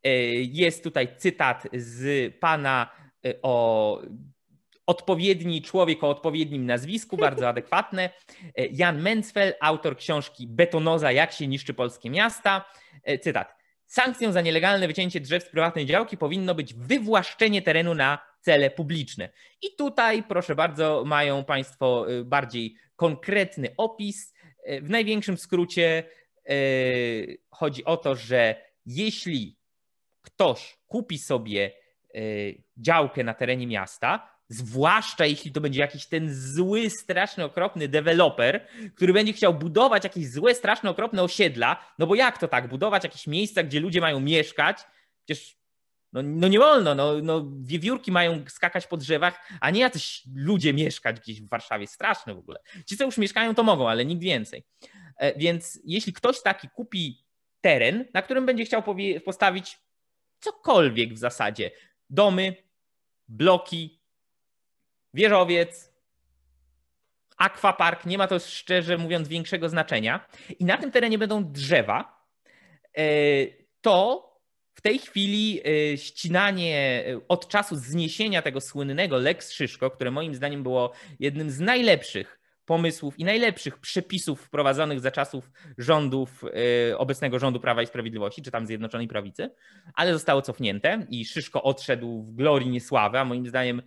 E, 0.04 0.10
jest 0.36 0.84
tutaj 0.84 1.17
cytat 1.17 1.67
z 1.74 2.34
pana 2.39 2.89
e, 3.26 3.34
o 3.41 4.02
odpowiedni 4.86 5.62
człowiek 5.62 6.04
o 6.04 6.10
odpowiednim 6.10 6.65
nazwisku, 6.65 7.17
bardzo 7.17 7.50
adekwatne. 7.50 8.10
Jan 8.72 9.02
Mencfel, 9.02 9.54
autor 9.62 9.98
książki 9.98 10.48
Betonoza, 10.48 11.12
jak 11.12 11.32
się 11.32 11.48
niszczy 11.48 11.74
polskie 11.74 12.10
miasta. 12.10 12.65
Cytat. 13.22 13.56
Sankcją 13.86 14.32
za 14.32 14.41
nielegalne 14.41 14.88
wycięcie 14.88 15.19
drzew 15.19 15.43
z 15.43 15.50
prywatnej 15.50 15.86
działki 15.86 16.17
powinno 16.17 16.56
być 16.56 16.74
wywłaszczenie 16.74 17.62
terenu 17.62 17.93
na 17.93 18.19
cele 18.39 18.69
publiczne. 18.69 19.30
I 19.62 19.76
tutaj, 19.76 20.24
proszę 20.24 20.56
bardzo, 20.56 21.04
mają 21.06 21.43
Państwo 21.43 22.06
bardziej 22.26 22.76
konkretny 22.95 23.73
opis. 23.77 24.34
E, 24.63 24.82
w 24.82 24.89
największym 24.89 25.38
skrócie 25.38 26.03
e, 26.45 26.53
chodzi 27.49 27.86
o 27.86 27.97
to, 27.97 28.15
że 28.15 28.56
jeśli 28.86 29.58
ktoś 30.21 30.77
kupi 30.88 31.17
sobie 31.17 31.71
e, 32.15 32.19
działkę 32.77 33.23
na 33.23 33.34
terenie 33.34 33.67
miasta, 33.67 34.34
zwłaszcza 34.49 35.25
jeśli 35.25 35.51
to 35.51 35.62
będzie 35.62 35.82
jakiś 35.82 36.08
ten 36.08 36.34
zły, 36.34 36.89
straszny, 36.89 37.43
okropny 37.43 37.88
deweloper, 37.88 38.67
który 38.95 39.13
będzie 39.13 39.34
chciał 39.34 39.53
budować 39.53 40.03
jakieś 40.03 40.32
złe, 40.32 40.56
straszne, 40.56 40.89
okropne 40.89 41.23
osiedla, 41.23 41.93
no 41.99 42.08
bo 42.08 42.15
jak 42.15 42.38
to 42.38 42.47
tak, 42.47 42.67
budować 42.67 43.03
jakieś 43.03 43.27
miejsca, 43.27 43.63
gdzie 43.63 43.79
ludzie 43.79 44.01
mają 44.01 44.19
mieszkać, 44.19 44.77
przecież 45.25 45.62
no, 46.13 46.21
no 46.23 46.47
nie 46.47 46.60
wolno, 46.60 46.95
no, 46.95 47.13
no 47.21 47.45
wiewiórki 47.62 48.12
mają 48.12 48.43
skakać 48.47 48.88
po 48.88 48.97
drzewach, 48.97 49.47
a 49.62 49.69
nie 49.69 49.82
jacyś 49.82 50.23
ludzie 50.36 50.73
mieszkać 50.73 51.19
gdzieś 51.19 51.41
w 51.41 51.49
Warszawie. 51.49 51.88
Straszne 51.88 52.36
w 52.36 52.38
ogóle. 52.38 52.60
Ci, 52.86 52.97
co 52.97 53.06
już 53.06 53.17
mieszkają, 53.17 53.56
to 53.56 53.63
mogą, 53.63 53.89
ale 53.89 54.06
nikt 54.06 54.21
więcej. 54.21 54.63
E, 55.17 55.39
więc 55.39 55.80
jeśli 55.86 56.13
ktoś 56.13 56.41
taki 56.41 56.69
kupi 56.69 57.26
teren, 57.62 58.06
na 58.13 58.21
którym 58.21 58.45
będzie 58.45 58.65
chciał 58.65 58.84
postawić 59.26 59.80
cokolwiek 60.39 61.13
w 61.13 61.17
zasadzie, 61.17 61.71
domy, 62.10 62.56
bloki, 63.28 64.02
wieżowiec, 65.13 65.93
akwapark, 67.38 68.06
nie 68.06 68.17
ma 68.17 68.28
to 68.28 68.39
szczerze 68.39 68.97
mówiąc 68.97 69.28
większego 69.28 69.69
znaczenia, 69.69 70.28
i 70.60 70.65
na 70.65 70.78
tym 70.78 70.91
terenie 70.91 71.17
będą 71.17 71.52
drzewa, 71.52 72.28
e, 72.97 73.04
to 73.82 74.33
w 74.73 74.81
tej 74.81 74.99
chwili 74.99 75.62
y, 75.67 75.97
ścinanie 75.97 77.03
y, 77.07 77.27
od 77.27 77.47
czasu 77.47 77.75
zniesienia 77.75 78.41
tego 78.41 78.62
słynnego 78.62 79.17
Lex 79.17 79.51
Szyszko, 79.51 79.91
które 79.91 80.12
moim 80.12 80.36
zdaniem 80.36 80.63
było 80.63 80.91
jednym 81.19 81.51
z 81.51 81.59
najlepszych 81.59 82.39
pomysłów 82.65 83.19
i 83.19 83.23
najlepszych 83.23 83.77
przepisów 83.77 84.41
wprowadzonych 84.41 84.99
za 84.99 85.12
czasów 85.12 85.51
rządów, 85.77 86.43
y, 86.91 86.97
obecnego 86.97 87.39
rządu 87.39 87.59
Prawa 87.59 87.81
i 87.81 87.88
Sprawiedliwości, 87.88 88.41
czy 88.41 88.51
tam 88.51 88.67
Zjednoczonej 88.67 89.07
Prawicy, 89.07 89.49
ale 89.95 90.13
zostało 90.13 90.41
cofnięte 90.41 91.05
i 91.09 91.25
Szyszko 91.25 91.63
odszedł 91.63 92.23
w 92.23 92.36
glorii 92.36 92.69
niesławy, 92.69 93.19
a 93.19 93.25
moim 93.25 93.47
zdaniem 93.47 93.81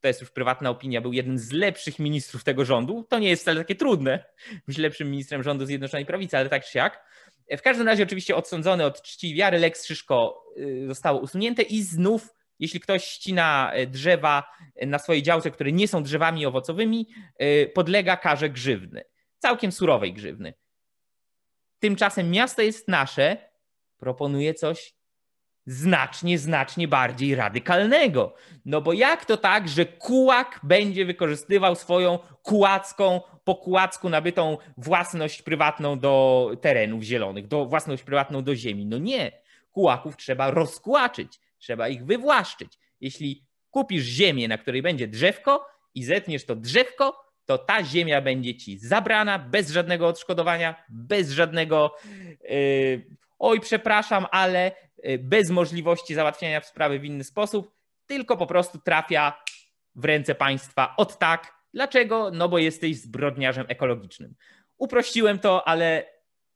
to 0.00 0.08
jest 0.08 0.20
już 0.20 0.30
prywatna 0.30 0.70
opinia, 0.70 1.00
był 1.00 1.12
jednym 1.12 1.38
z 1.38 1.52
lepszych 1.52 1.98
ministrów 1.98 2.44
tego 2.44 2.64
rządu. 2.64 3.06
To 3.08 3.18
nie 3.18 3.28
jest 3.28 3.42
wcale 3.42 3.60
takie 3.60 3.74
trudne 3.74 4.24
być 4.66 4.78
lepszym 4.78 5.10
ministrem 5.10 5.42
rządu 5.42 5.66
Zjednoczonej 5.66 6.06
Prawicy, 6.06 6.38
ale 6.38 6.48
tak 6.48 6.64
czy 6.64 6.70
siak. 6.72 7.04
W 7.50 7.62
każdym 7.62 7.86
razie 7.86 8.02
oczywiście 8.02 8.36
odsądzony 8.36 8.84
od 8.84 9.02
czci 9.02 9.30
i 9.30 9.34
wiary 9.34 9.58
Lex 9.58 9.86
Szyszko 9.86 10.44
y, 10.56 10.86
zostało 10.88 11.20
usunięte 11.20 11.62
i 11.62 11.82
znów 11.82 12.34
jeśli 12.58 12.80
ktoś 12.80 13.04
ścina 13.04 13.72
drzewa 13.86 14.52
na 14.86 14.98
swojej 14.98 15.22
działce, 15.22 15.50
które 15.50 15.72
nie 15.72 15.88
są 15.88 16.02
drzewami 16.02 16.46
owocowymi, 16.46 17.08
podlega 17.74 18.16
karze 18.16 18.50
grzywny. 18.50 19.04
Całkiem 19.38 19.72
surowej 19.72 20.12
grzywny. 20.12 20.54
Tymczasem 21.78 22.30
miasto 22.30 22.62
jest 22.62 22.88
nasze, 22.88 23.50
proponuje 23.98 24.54
coś 24.54 24.94
znacznie, 25.68 26.38
znacznie 26.38 26.88
bardziej 26.88 27.34
radykalnego. 27.34 28.34
No 28.64 28.80
bo 28.80 28.92
jak 28.92 29.24
to 29.24 29.36
tak, 29.36 29.68
że 29.68 29.86
kułak 29.86 30.60
będzie 30.62 31.04
wykorzystywał 31.04 31.74
swoją 31.74 32.18
kułacką, 32.42 33.20
po 33.44 33.54
kułacku 33.54 34.08
nabytą 34.08 34.58
własność 34.76 35.42
prywatną 35.42 35.98
do 35.98 36.50
terenów 36.60 37.02
zielonych, 37.02 37.46
do 37.48 37.66
własność 37.66 38.02
prywatną 38.02 38.42
do 38.42 38.54
ziemi? 38.54 38.86
No 38.86 38.98
nie. 38.98 39.32
Kułaków 39.70 40.16
trzeba 40.16 40.50
rozkłaczyć, 40.50 41.40
trzeba 41.58 41.88
ich 41.88 42.04
wywłaszczyć. 42.04 42.72
Jeśli 43.00 43.44
kupisz 43.70 44.04
ziemię, 44.04 44.48
na 44.48 44.58
której 44.58 44.82
będzie 44.82 45.08
drzewko 45.08 45.66
i 45.94 46.04
zetniesz 46.04 46.44
to 46.44 46.56
drzewko, 46.56 47.24
to 47.44 47.58
ta 47.58 47.84
ziemia 47.84 48.20
będzie 48.20 48.54
ci 48.54 48.78
zabrana 48.78 49.38
bez 49.38 49.70
żadnego 49.70 50.08
odszkodowania, 50.08 50.84
bez 50.88 51.30
żadnego 51.30 51.94
yy, 52.42 53.06
oj, 53.38 53.60
przepraszam, 53.60 54.26
ale 54.30 54.72
bez 55.18 55.50
możliwości 55.50 56.14
załatwiania 56.14 56.60
sprawy 56.60 56.98
w 56.98 57.04
inny 57.04 57.24
sposób, 57.24 57.74
tylko 58.06 58.36
po 58.36 58.46
prostu 58.46 58.78
trafia 58.78 59.42
w 59.94 60.04
ręce 60.04 60.34
państwa 60.34 60.96
od 60.96 61.18
tak. 61.18 61.58
Dlaczego? 61.74 62.30
No 62.30 62.48
bo 62.48 62.58
jesteś 62.58 62.96
zbrodniarzem 62.96 63.66
ekologicznym. 63.68 64.34
Uprościłem 64.78 65.38
to, 65.38 65.68
ale 65.68 66.12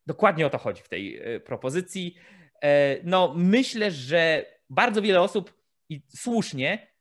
dokładnie 0.06 0.46
o 0.46 0.50
to 0.50 0.58
chodzi 0.58 0.82
w 0.82 0.88
tej 0.88 1.12
yy, 1.12 1.40
propozycji. 1.40 2.16
Yy, 2.62 2.68
no, 3.04 3.34
myślę, 3.36 3.90
że 3.90 4.46
bardzo 4.70 5.02
wiele 5.02 5.20
osób 5.20 5.54
i 5.88 6.02
słusznie 6.16 6.78
E, 6.78 6.91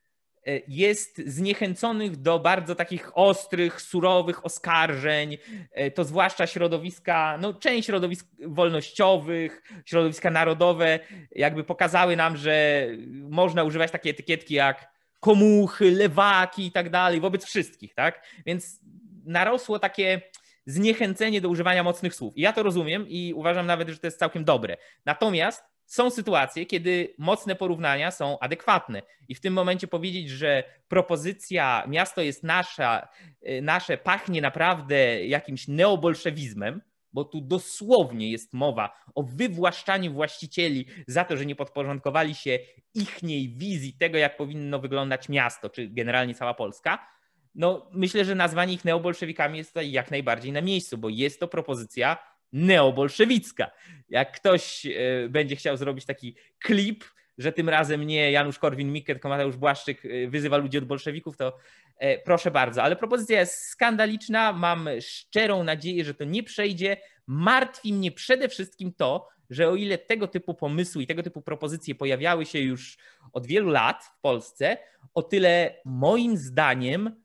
jest 0.67 1.17
zniechęconych 1.25 2.15
do 2.15 2.39
bardzo 2.39 2.75
takich 2.75 3.17
ostrych, 3.17 3.81
surowych 3.81 4.45
oskarżeń. 4.45 5.37
E, 5.71 5.91
to 5.91 6.03
zwłaszcza 6.03 6.47
środowiska, 6.47 7.37
no 7.41 7.53
część 7.53 7.85
środowisk 7.85 8.27
wolnościowych, 8.47 9.63
środowiska 9.85 10.31
narodowe, 10.31 10.99
jakby 11.31 11.63
pokazały 11.63 12.15
nam, 12.15 12.37
że 12.37 12.87
można 13.11 13.63
używać 13.63 13.91
takiej 13.91 14.11
etykietki 14.11 14.53
jak 14.53 14.91
komuchy, 15.19 15.91
lewaki 15.91 16.65
i 16.65 16.71
tak 16.71 16.89
dalej, 16.89 17.19
wobec 17.19 17.45
wszystkich, 17.45 17.93
tak? 17.93 18.25
Więc 18.45 18.79
narosło 19.25 19.79
takie 19.79 20.21
zniechęcenie 20.65 21.41
do 21.41 21.49
używania 21.49 21.83
mocnych 21.83 22.15
słów. 22.15 22.37
I 22.37 22.41
ja 22.41 22.53
to 22.53 22.63
rozumiem 22.63 23.05
i 23.09 23.33
uważam 23.33 23.65
nawet, 23.65 23.89
że 23.89 23.97
to 23.97 24.07
jest 24.07 24.19
całkiem 24.19 24.43
dobre. 24.43 24.77
Natomiast 25.05 25.70
są 25.91 26.09
sytuacje, 26.09 26.65
kiedy 26.65 27.13
mocne 27.17 27.55
porównania 27.55 28.11
są 28.11 28.39
adekwatne. 28.39 29.01
I 29.27 29.35
w 29.35 29.41
tym 29.41 29.53
momencie 29.53 29.87
powiedzieć, 29.87 30.29
że 30.29 30.63
propozycja 30.87 31.83
miasto 31.87 32.21
jest 32.21 32.43
nasza, 32.43 33.07
y, 33.49 33.61
nasze 33.61 33.97
pachnie 33.97 34.41
naprawdę 34.41 35.25
jakimś 35.25 35.67
neobolszewizmem, 35.67 36.81
bo 37.13 37.23
tu 37.25 37.41
dosłownie 37.41 38.31
jest 38.31 38.53
mowa 38.53 38.95
o 39.15 39.23
wywłaszczaniu 39.23 40.13
właścicieli 40.13 40.85
za 41.07 41.25
to, 41.25 41.37
że 41.37 41.45
nie 41.45 41.55
podporządkowali 41.55 42.35
się 42.35 42.59
ichniej 42.93 43.49
wizji 43.49 43.93
tego, 43.93 44.17
jak 44.17 44.37
powinno 44.37 44.79
wyglądać 44.79 45.29
miasto, 45.29 45.69
czy 45.69 45.87
generalnie 45.87 46.35
cała 46.35 46.53
Polska. 46.53 47.07
No, 47.55 47.89
myślę, 47.91 48.25
że 48.25 48.35
nazwanie 48.35 48.73
ich 48.73 48.85
neobolszewikami 48.85 49.57
jest 49.57 49.69
tutaj 49.69 49.91
jak 49.91 50.11
najbardziej 50.11 50.51
na 50.51 50.61
miejscu, 50.61 50.97
bo 50.97 51.09
jest 51.09 51.39
to 51.39 51.47
propozycja 51.47 52.30
neobolszewicka. 52.53 53.71
Jak 54.09 54.31
ktoś 54.31 54.85
e, 54.85 55.29
będzie 55.29 55.55
chciał 55.55 55.77
zrobić 55.77 56.05
taki 56.05 56.35
klip, 56.59 57.03
że 57.37 57.51
tym 57.51 57.69
razem 57.69 58.07
nie 58.07 58.31
Janusz 58.31 58.59
Korwin-Mikke, 58.59 59.05
tylko 59.05 59.29
Mateusz 59.29 59.57
Błaszczyk 59.57 60.05
e, 60.05 60.27
wyzywa 60.27 60.57
ludzi 60.57 60.77
od 60.77 60.85
bolszewików, 60.85 61.37
to 61.37 61.57
e, 61.97 62.17
proszę 62.17 62.51
bardzo. 62.51 62.83
Ale 62.83 62.95
propozycja 62.95 63.39
jest 63.39 63.65
skandaliczna. 63.65 64.53
Mam 64.53 64.89
szczerą 65.01 65.63
nadzieję, 65.63 66.05
że 66.05 66.13
to 66.13 66.23
nie 66.23 66.43
przejdzie. 66.43 66.97
Martwi 67.27 67.93
mnie 67.93 68.11
przede 68.11 68.49
wszystkim 68.49 68.93
to, 68.93 69.27
że 69.49 69.69
o 69.69 69.75
ile 69.75 69.97
tego 69.97 70.27
typu 70.27 70.53
pomysły 70.53 71.03
i 71.03 71.07
tego 71.07 71.23
typu 71.23 71.41
propozycje 71.41 71.95
pojawiały 71.95 72.45
się 72.45 72.59
już 72.59 72.97
od 73.33 73.47
wielu 73.47 73.69
lat 73.69 74.03
w 74.03 74.21
Polsce, 74.21 74.77
o 75.13 75.23
tyle 75.23 75.75
moim 75.85 76.37
zdaniem 76.37 77.21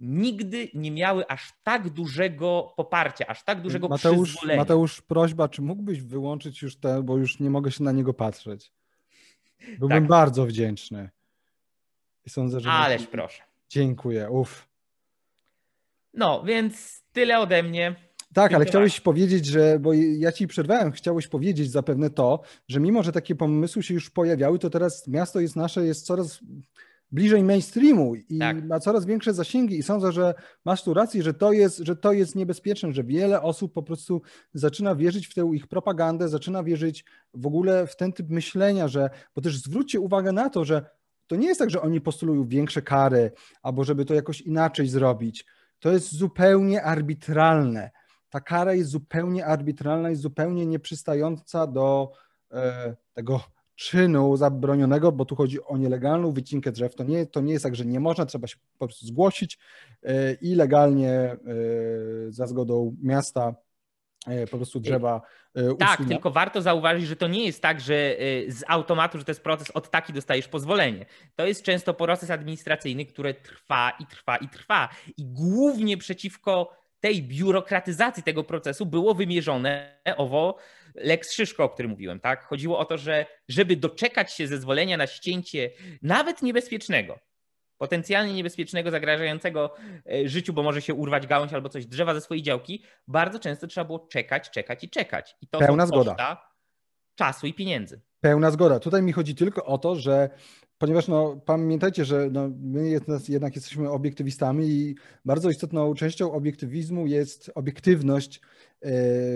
nigdy 0.00 0.68
nie 0.74 0.90
miały 0.90 1.26
aż 1.26 1.52
tak 1.62 1.90
dużego 1.90 2.74
poparcia, 2.76 3.26
aż 3.26 3.44
tak 3.44 3.62
dużego 3.62 3.88
Mateusz, 3.88 4.28
przyzwolenia. 4.28 4.60
Mateusz, 4.60 5.02
prośba, 5.02 5.48
czy 5.48 5.62
mógłbyś 5.62 6.00
wyłączyć 6.00 6.62
już 6.62 6.76
te, 6.76 7.02
bo 7.02 7.16
już 7.16 7.40
nie 7.40 7.50
mogę 7.50 7.70
się 7.70 7.84
na 7.84 7.92
niego 7.92 8.14
patrzeć. 8.14 8.72
Byłbym 9.78 10.02
tak. 10.02 10.08
bardzo 10.08 10.46
wdzięczny. 10.46 11.10
I 12.26 12.30
sądzę, 12.30 12.60
że... 12.60 12.70
Ależ 12.70 13.06
proszę. 13.06 13.42
Dziękuję, 13.68 14.30
uff. 14.30 14.68
No, 16.14 16.42
więc 16.44 17.02
tyle 17.12 17.38
ode 17.38 17.62
mnie. 17.62 17.96
Tak, 18.34 18.54
ale 18.54 18.64
chciałeś 18.64 19.00
powiedzieć, 19.00 19.46
że, 19.46 19.78
bo 19.78 19.92
ja 19.92 20.32
ci 20.32 20.46
przerwałem, 20.46 20.92
chciałeś 20.92 21.28
powiedzieć 21.28 21.70
zapewne 21.70 22.10
to, 22.10 22.40
że 22.68 22.80
mimo, 22.80 23.02
że 23.02 23.12
takie 23.12 23.34
pomysły 23.34 23.82
się 23.82 23.94
już 23.94 24.10
pojawiały, 24.10 24.58
to 24.58 24.70
teraz 24.70 25.08
miasto 25.08 25.40
jest 25.40 25.56
nasze, 25.56 25.84
jest 25.84 26.06
coraz 26.06 26.40
bliżej 27.14 27.44
mainstreamu 27.44 28.14
i 28.14 28.38
tak. 28.38 28.64
ma 28.64 28.80
coraz 28.80 29.04
większe 29.04 29.34
zasięgi 29.34 29.78
i 29.78 29.82
sądzę, 29.82 30.12
że 30.12 30.34
masz 30.64 30.82
tu 30.82 30.94
rację, 30.94 31.22
że 31.22 31.34
to, 31.34 31.52
jest, 31.52 31.78
że 31.78 31.96
to 31.96 32.12
jest 32.12 32.34
niebezpieczne, 32.34 32.92
że 32.92 33.04
wiele 33.04 33.42
osób 33.42 33.72
po 33.72 33.82
prostu 33.82 34.22
zaczyna 34.54 34.94
wierzyć 34.94 35.26
w 35.26 35.34
tę 35.34 35.50
ich 35.54 35.66
propagandę, 35.66 36.28
zaczyna 36.28 36.62
wierzyć 36.62 37.04
w 37.34 37.46
ogóle 37.46 37.86
w 37.86 37.96
ten 37.96 38.12
typ 38.12 38.30
myślenia, 38.30 38.88
że, 38.88 39.10
bo 39.34 39.42
też 39.42 39.58
zwróćcie 39.58 40.00
uwagę 40.00 40.32
na 40.32 40.50
to, 40.50 40.64
że 40.64 40.86
to 41.26 41.36
nie 41.36 41.46
jest 41.46 41.60
tak, 41.60 41.70
że 41.70 41.82
oni 41.82 42.00
postulują 42.00 42.48
większe 42.48 42.82
kary 42.82 43.32
albo 43.62 43.84
żeby 43.84 44.04
to 44.04 44.14
jakoś 44.14 44.40
inaczej 44.40 44.88
zrobić. 44.88 45.46
To 45.78 45.92
jest 45.92 46.12
zupełnie 46.12 46.82
arbitralne. 46.82 47.90
Ta 48.30 48.40
kara 48.40 48.74
jest 48.74 48.90
zupełnie 48.90 49.46
arbitralna 49.46 50.10
i 50.10 50.16
zupełnie 50.16 50.66
nieprzystająca 50.66 51.66
do 51.66 52.12
e, 52.52 52.96
tego 53.12 53.40
czynu 53.76 54.36
zabronionego, 54.36 55.12
bo 55.12 55.24
tu 55.24 55.36
chodzi 55.36 55.64
o 55.64 55.76
nielegalną 55.76 56.32
wycinkę 56.32 56.72
drzew. 56.72 56.94
To 56.94 57.04
nie, 57.04 57.26
to 57.26 57.40
nie 57.40 57.52
jest 57.52 57.62
tak, 57.62 57.76
że 57.76 57.84
nie 57.84 58.00
można, 58.00 58.26
trzeba 58.26 58.46
się 58.46 58.56
po 58.78 58.86
prostu 58.86 59.06
zgłosić 59.06 59.58
e, 60.02 60.32
i 60.32 60.54
legalnie 60.54 61.10
e, 61.10 61.36
za 62.28 62.46
zgodą 62.46 62.96
miasta 63.02 63.54
e, 64.26 64.46
po 64.46 64.56
prostu 64.56 64.80
drzewa 64.80 65.20
usunia. 65.54 65.76
Tak, 65.76 66.00
tylko 66.08 66.30
warto 66.30 66.62
zauważyć, 66.62 67.06
że 67.06 67.16
to 67.16 67.28
nie 67.28 67.44
jest 67.44 67.62
tak, 67.62 67.80
że 67.80 68.16
z 68.48 68.64
automatu, 68.68 69.18
że 69.18 69.24
to 69.24 69.30
jest 69.30 69.42
proces 69.42 69.70
od 69.70 69.90
taki 69.90 70.12
dostajesz 70.12 70.48
pozwolenie. 70.48 71.06
To 71.36 71.46
jest 71.46 71.62
często 71.62 71.94
proces 71.94 72.30
administracyjny, 72.30 73.06
który 73.06 73.34
trwa 73.34 73.92
i 74.00 74.06
trwa 74.06 74.36
i 74.36 74.48
trwa. 74.48 74.88
I 75.16 75.24
głównie 75.24 75.96
przeciwko 75.96 76.84
tej 77.00 77.22
biurokratyzacji 77.22 78.22
tego 78.22 78.44
procesu 78.44 78.86
było 78.86 79.14
wymierzone 79.14 80.00
owo 80.16 80.56
Lex 80.94 81.32
Szyszko, 81.32 81.64
o 81.64 81.68
którym 81.68 81.90
mówiłem, 81.90 82.20
tak? 82.20 82.44
Chodziło 82.44 82.78
o 82.78 82.84
to, 82.84 82.98
że 82.98 83.26
żeby 83.48 83.76
doczekać 83.76 84.32
się 84.32 84.46
zezwolenia 84.46 84.96
na 84.96 85.06
ścięcie 85.06 85.70
nawet 86.02 86.42
niebezpiecznego, 86.42 87.18
potencjalnie 87.78 88.32
niebezpiecznego, 88.34 88.90
zagrażającego 88.90 89.74
e, 90.12 90.28
życiu, 90.28 90.52
bo 90.52 90.62
może 90.62 90.82
się 90.82 90.94
urwać 90.94 91.26
gałąź 91.26 91.52
albo 91.52 91.68
coś 91.68 91.86
drzewa 91.86 92.14
ze 92.14 92.20
swojej 92.20 92.42
działki, 92.42 92.84
bardzo 93.08 93.38
często 93.38 93.66
trzeba 93.66 93.84
było 93.84 93.98
czekać, 93.98 94.50
czekać 94.50 94.84
i 94.84 94.90
czekać. 94.90 95.36
I 95.40 95.48
to 95.48 95.58
Pełna 95.58 95.86
zgoda. 95.86 96.46
czasu 97.14 97.46
i 97.46 97.54
pieniędzy. 97.54 98.00
Pełna 98.20 98.50
zgoda. 98.50 98.80
Tutaj 98.80 99.02
mi 99.02 99.12
chodzi 99.12 99.34
tylko 99.34 99.64
o 99.64 99.78
to, 99.78 99.96
że 99.96 100.30
ponieważ 100.78 101.08
no, 101.08 101.36
pamiętajcie, 101.46 102.04
że 102.04 102.28
no, 102.32 102.50
my 102.60 102.88
jednak 103.28 103.56
jesteśmy 103.56 103.90
obiektywistami 103.90 104.66
i 104.66 104.94
bardzo 105.24 105.50
istotną 105.50 105.94
częścią 105.94 106.32
obiektywizmu 106.32 107.06
jest 107.06 107.50
obiektywność 107.54 108.36
e, 108.36 108.40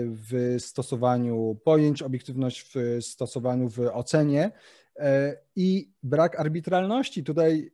w 0.05 0.55
stosowaniu 0.59 1.59
pojęć, 1.63 2.01
obiektywność 2.01 2.71
w 2.75 3.03
stosowaniu 3.03 3.69
w 3.69 3.79
ocenie 3.79 4.51
e, 4.95 5.37
i 5.55 5.91
brak 6.03 6.39
arbitralności. 6.39 7.23
Tutaj 7.23 7.71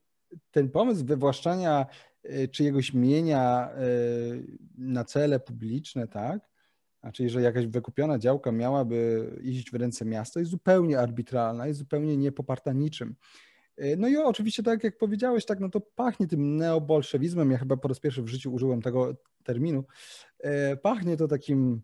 ten 0.52 0.70
pomysł 0.70 1.06
wywłaszczania 1.06 1.86
e, 2.24 2.48
czyjegoś 2.48 2.94
mienia 2.94 3.70
na 4.78 5.04
cele 5.04 5.40
publiczne, 5.40 6.08
tak? 6.08 6.40
Znaczy, 7.02 7.30
że 7.30 7.42
jakaś 7.42 7.68
wykupiona 7.68 8.20
działka 8.20 8.52
miałaby 8.52 9.30
iść 9.44 9.72
w 9.72 9.76
ręce 9.76 10.06
miasta, 10.06 10.40
jest 10.40 10.52
zupełnie 10.52 11.00
arbitralna, 11.00 11.68
jest 11.68 11.80
zupełnie 11.80 12.18
niepoparta 12.18 12.74
niczym. 12.74 13.16
E, 13.78 13.96
no 13.96 14.08
i 14.08 14.18
oczywiście, 14.18 14.64
tak 14.64 14.84
jak 14.84 14.98
powiedziałeś, 14.98 15.46
tak, 15.46 15.60
no 15.60 15.70
to 15.70 15.82
pachnie 15.82 16.28
tym 16.28 16.58
neobolszewizmem. 16.58 17.52
Ja 17.52 17.58
chyba 17.58 17.78
po 17.78 17.88
raz 17.88 18.00
pierwszy 18.00 18.24
w 18.24 18.28
życiu 18.28 18.54
użyłem 18.54 18.82
tego 18.82 19.16
terminu. 19.44 19.84
E, 20.40 20.78
pachnie 20.78 21.18
to 21.18 21.28
takim 21.28 21.82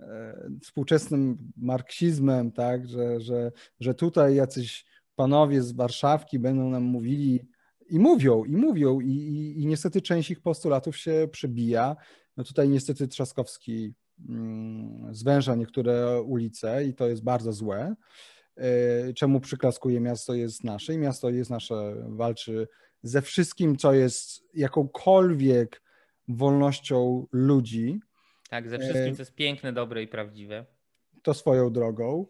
e, 0.00 0.48
współczesnym 0.62 1.38
marksizmem, 1.56 2.52
tak, 2.52 2.88
że, 2.88 3.20
że, 3.20 3.52
że 3.80 3.94
tutaj 3.94 4.34
jacyś 4.34 4.84
panowie 5.16 5.62
z 5.62 5.72
Warszawki 5.72 6.38
będą 6.38 6.70
nam 6.70 6.82
mówili 6.82 7.40
i 7.90 7.98
mówią, 7.98 8.44
i 8.44 8.56
mówią, 8.56 9.00
i, 9.00 9.10
i, 9.10 9.62
i 9.62 9.66
niestety 9.66 10.02
część 10.02 10.30
ich 10.30 10.40
postulatów 10.40 10.96
się 10.96 11.28
przebija. 11.32 11.96
No 12.36 12.44
tutaj 12.44 12.68
niestety 12.68 13.08
Trzaskowski 13.08 13.94
mm, 14.28 15.14
zwęża 15.14 15.54
niektóre 15.54 16.22
ulice 16.22 16.84
i 16.84 16.94
to 16.94 17.08
jest 17.08 17.24
bardzo 17.24 17.52
złe. 17.52 17.94
Czemu 19.16 19.40
przyklaskuje 19.40 20.00
miasto 20.00 20.34
jest 20.34 20.64
nasze 20.64 20.94
i 20.94 20.98
miasto 20.98 21.30
jest 21.30 21.50
nasze, 21.50 21.94
walczy 22.08 22.68
ze 23.02 23.22
wszystkim, 23.22 23.76
co 23.76 23.92
jest 23.92 24.44
jakąkolwiek 24.54 25.82
wolnością 26.28 27.26
ludzi. 27.32 28.00
Tak, 28.50 28.68
ze 28.68 28.78
wszystkim, 28.78 29.16
co 29.16 29.22
jest 29.22 29.34
piękne, 29.34 29.72
dobre 29.72 30.02
i 30.02 30.08
prawdziwe. 30.08 30.66
To 31.22 31.34
swoją 31.34 31.72
drogą. 31.72 32.26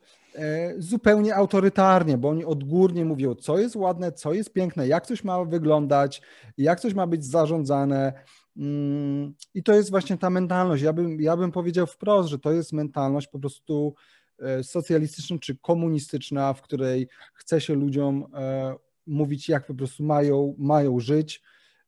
Zupełnie 0.78 1.34
autorytarnie, 1.34 2.18
bo 2.18 2.28
oni 2.28 2.44
odgórnie 2.44 3.04
mówią, 3.04 3.34
co 3.34 3.58
jest 3.58 3.76
ładne, 3.76 4.12
co 4.12 4.32
jest 4.32 4.52
piękne, 4.52 4.88
jak 4.88 5.06
coś 5.06 5.24
ma 5.24 5.44
wyglądać, 5.44 6.22
jak 6.58 6.80
coś 6.80 6.94
ma 6.94 7.06
być 7.06 7.24
zarządzane. 7.24 8.12
Mm, 8.56 9.34
I 9.54 9.62
to 9.62 9.74
jest 9.74 9.90
właśnie 9.90 10.18
ta 10.18 10.30
mentalność. 10.30 10.82
Ja 10.82 10.92
bym, 10.92 11.20
ja 11.20 11.36
bym 11.36 11.52
powiedział 11.52 11.86
wprost, 11.86 12.28
że 12.28 12.38
to 12.38 12.52
jest 12.52 12.72
mentalność 12.72 13.28
po 13.28 13.38
prostu 13.38 13.94
e, 13.94 14.19
socjalistyczna 14.62 15.38
czy 15.38 15.56
komunistyczna, 15.56 16.52
w 16.52 16.62
której 16.62 17.08
chce 17.34 17.60
się 17.60 17.74
ludziom 17.74 18.26
e, 18.34 18.74
mówić, 19.06 19.48
jak 19.48 19.66
po 19.66 19.74
prostu 19.74 20.02
mają, 20.04 20.54
mają 20.58 21.00
żyć. 21.00 21.42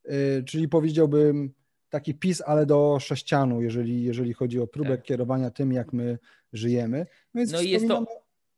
E, 0.05 0.43
czyli 0.43 0.69
powiedziałbym 0.69 1.53
taki 1.89 2.15
PiS, 2.15 2.43
ale 2.47 2.67
do 2.67 2.99
sześcianu, 3.01 3.63
jeżeli, 3.63 4.03
jeżeli 4.03 4.33
chodzi 4.33 4.61
o 4.61 4.67
próbę 4.67 4.97
tak. 4.97 5.03
kierowania 5.03 5.51
tym, 5.51 5.73
jak 5.73 5.93
my 5.93 6.19
żyjemy. 6.53 7.07
No, 7.35 7.43
no 7.53 7.61
i 7.61 7.71
jest 7.71 7.89
to 7.89 8.07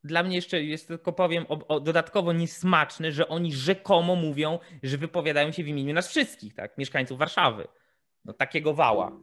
dla 0.05 0.23
mnie 0.23 0.37
jeszcze 0.37 0.63
jest 0.63 0.89
tylko 0.89 1.13
powiem 1.13 1.45
o, 1.49 1.67
o, 1.69 1.81
dodatkowo 1.81 2.33
niesmaczne, 2.33 3.13
że 3.13 3.29
oni 3.29 3.53
rzekomo 3.53 4.17
mówią, 4.17 4.59
że 4.83 4.99
wypowiadają 4.99 5.53
się 5.53 5.65
w 5.65 5.69
imieniu 5.69 5.95
nas 5.95 6.09
wszystkich, 6.09 6.55
tak, 6.55 6.79
mieszkańców 6.79 7.19
Warszawy 7.19 7.69
no, 8.25 8.33
takiego 8.33 8.75
wała. 8.75 9.21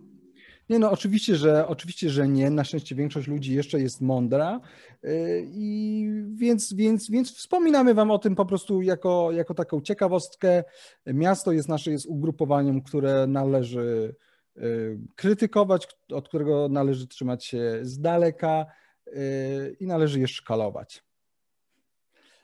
Nie, 0.72 0.80
no 0.80 0.92
oczywiście, 0.92 1.36
że 1.36 1.68
oczywiście, 1.68 2.10
że 2.10 2.28
nie. 2.28 2.50
Na 2.50 2.64
szczęście 2.64 2.96
większość 2.96 3.28
ludzi 3.28 3.54
jeszcze 3.56 3.80
jest 3.80 4.02
mądra 4.02 4.60
y, 5.04 5.48
i 5.48 6.08
więc, 6.36 6.74
więc, 6.74 7.10
więc 7.10 7.38
wspominamy 7.38 7.94
wam 7.94 8.12
o 8.12 8.20
tym 8.20 8.36
po 8.36 8.46
prostu 8.46 8.82
jako, 8.82 9.32
jako 9.32 9.54
taką 9.54 9.82
ciekawostkę. 9.82 10.64
Miasto 11.06 11.52
jest 11.52 11.70
nasze 11.70 11.92
jest 11.92 12.06
ugrupowaniem, 12.06 12.82
które 12.82 13.28
należy 13.28 14.16
y, 14.58 14.98
krytykować, 15.16 15.88
od 16.14 16.28
którego 16.28 16.70
należy 16.70 17.08
trzymać 17.08 17.46
się 17.46 17.80
z 17.82 18.00
daleka 18.00 18.66
y, 19.08 19.76
i 19.80 19.88
należy 19.88 20.20
je 20.20 20.28
szkalować. 20.28 21.04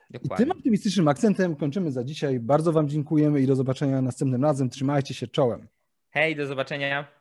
Dokładnie. 0.10 0.46
I 0.46 0.48
tym 0.48 0.58
optymistycznym 0.58 1.08
akcentem 1.08 1.56
kończymy 1.56 1.92
za 1.92 2.04
dzisiaj. 2.04 2.40
Bardzo 2.40 2.72
Wam 2.72 2.90
dziękujemy 2.90 3.42
i 3.42 3.48
do 3.48 3.56
zobaczenia 3.56 4.02
następnym 4.02 4.44
razem. 4.44 4.70
Trzymajcie 4.70 5.14
się 5.14 5.28
czołem. 5.28 5.68
Hej, 6.10 6.36
do 6.36 6.48
zobaczenia. 6.48 7.17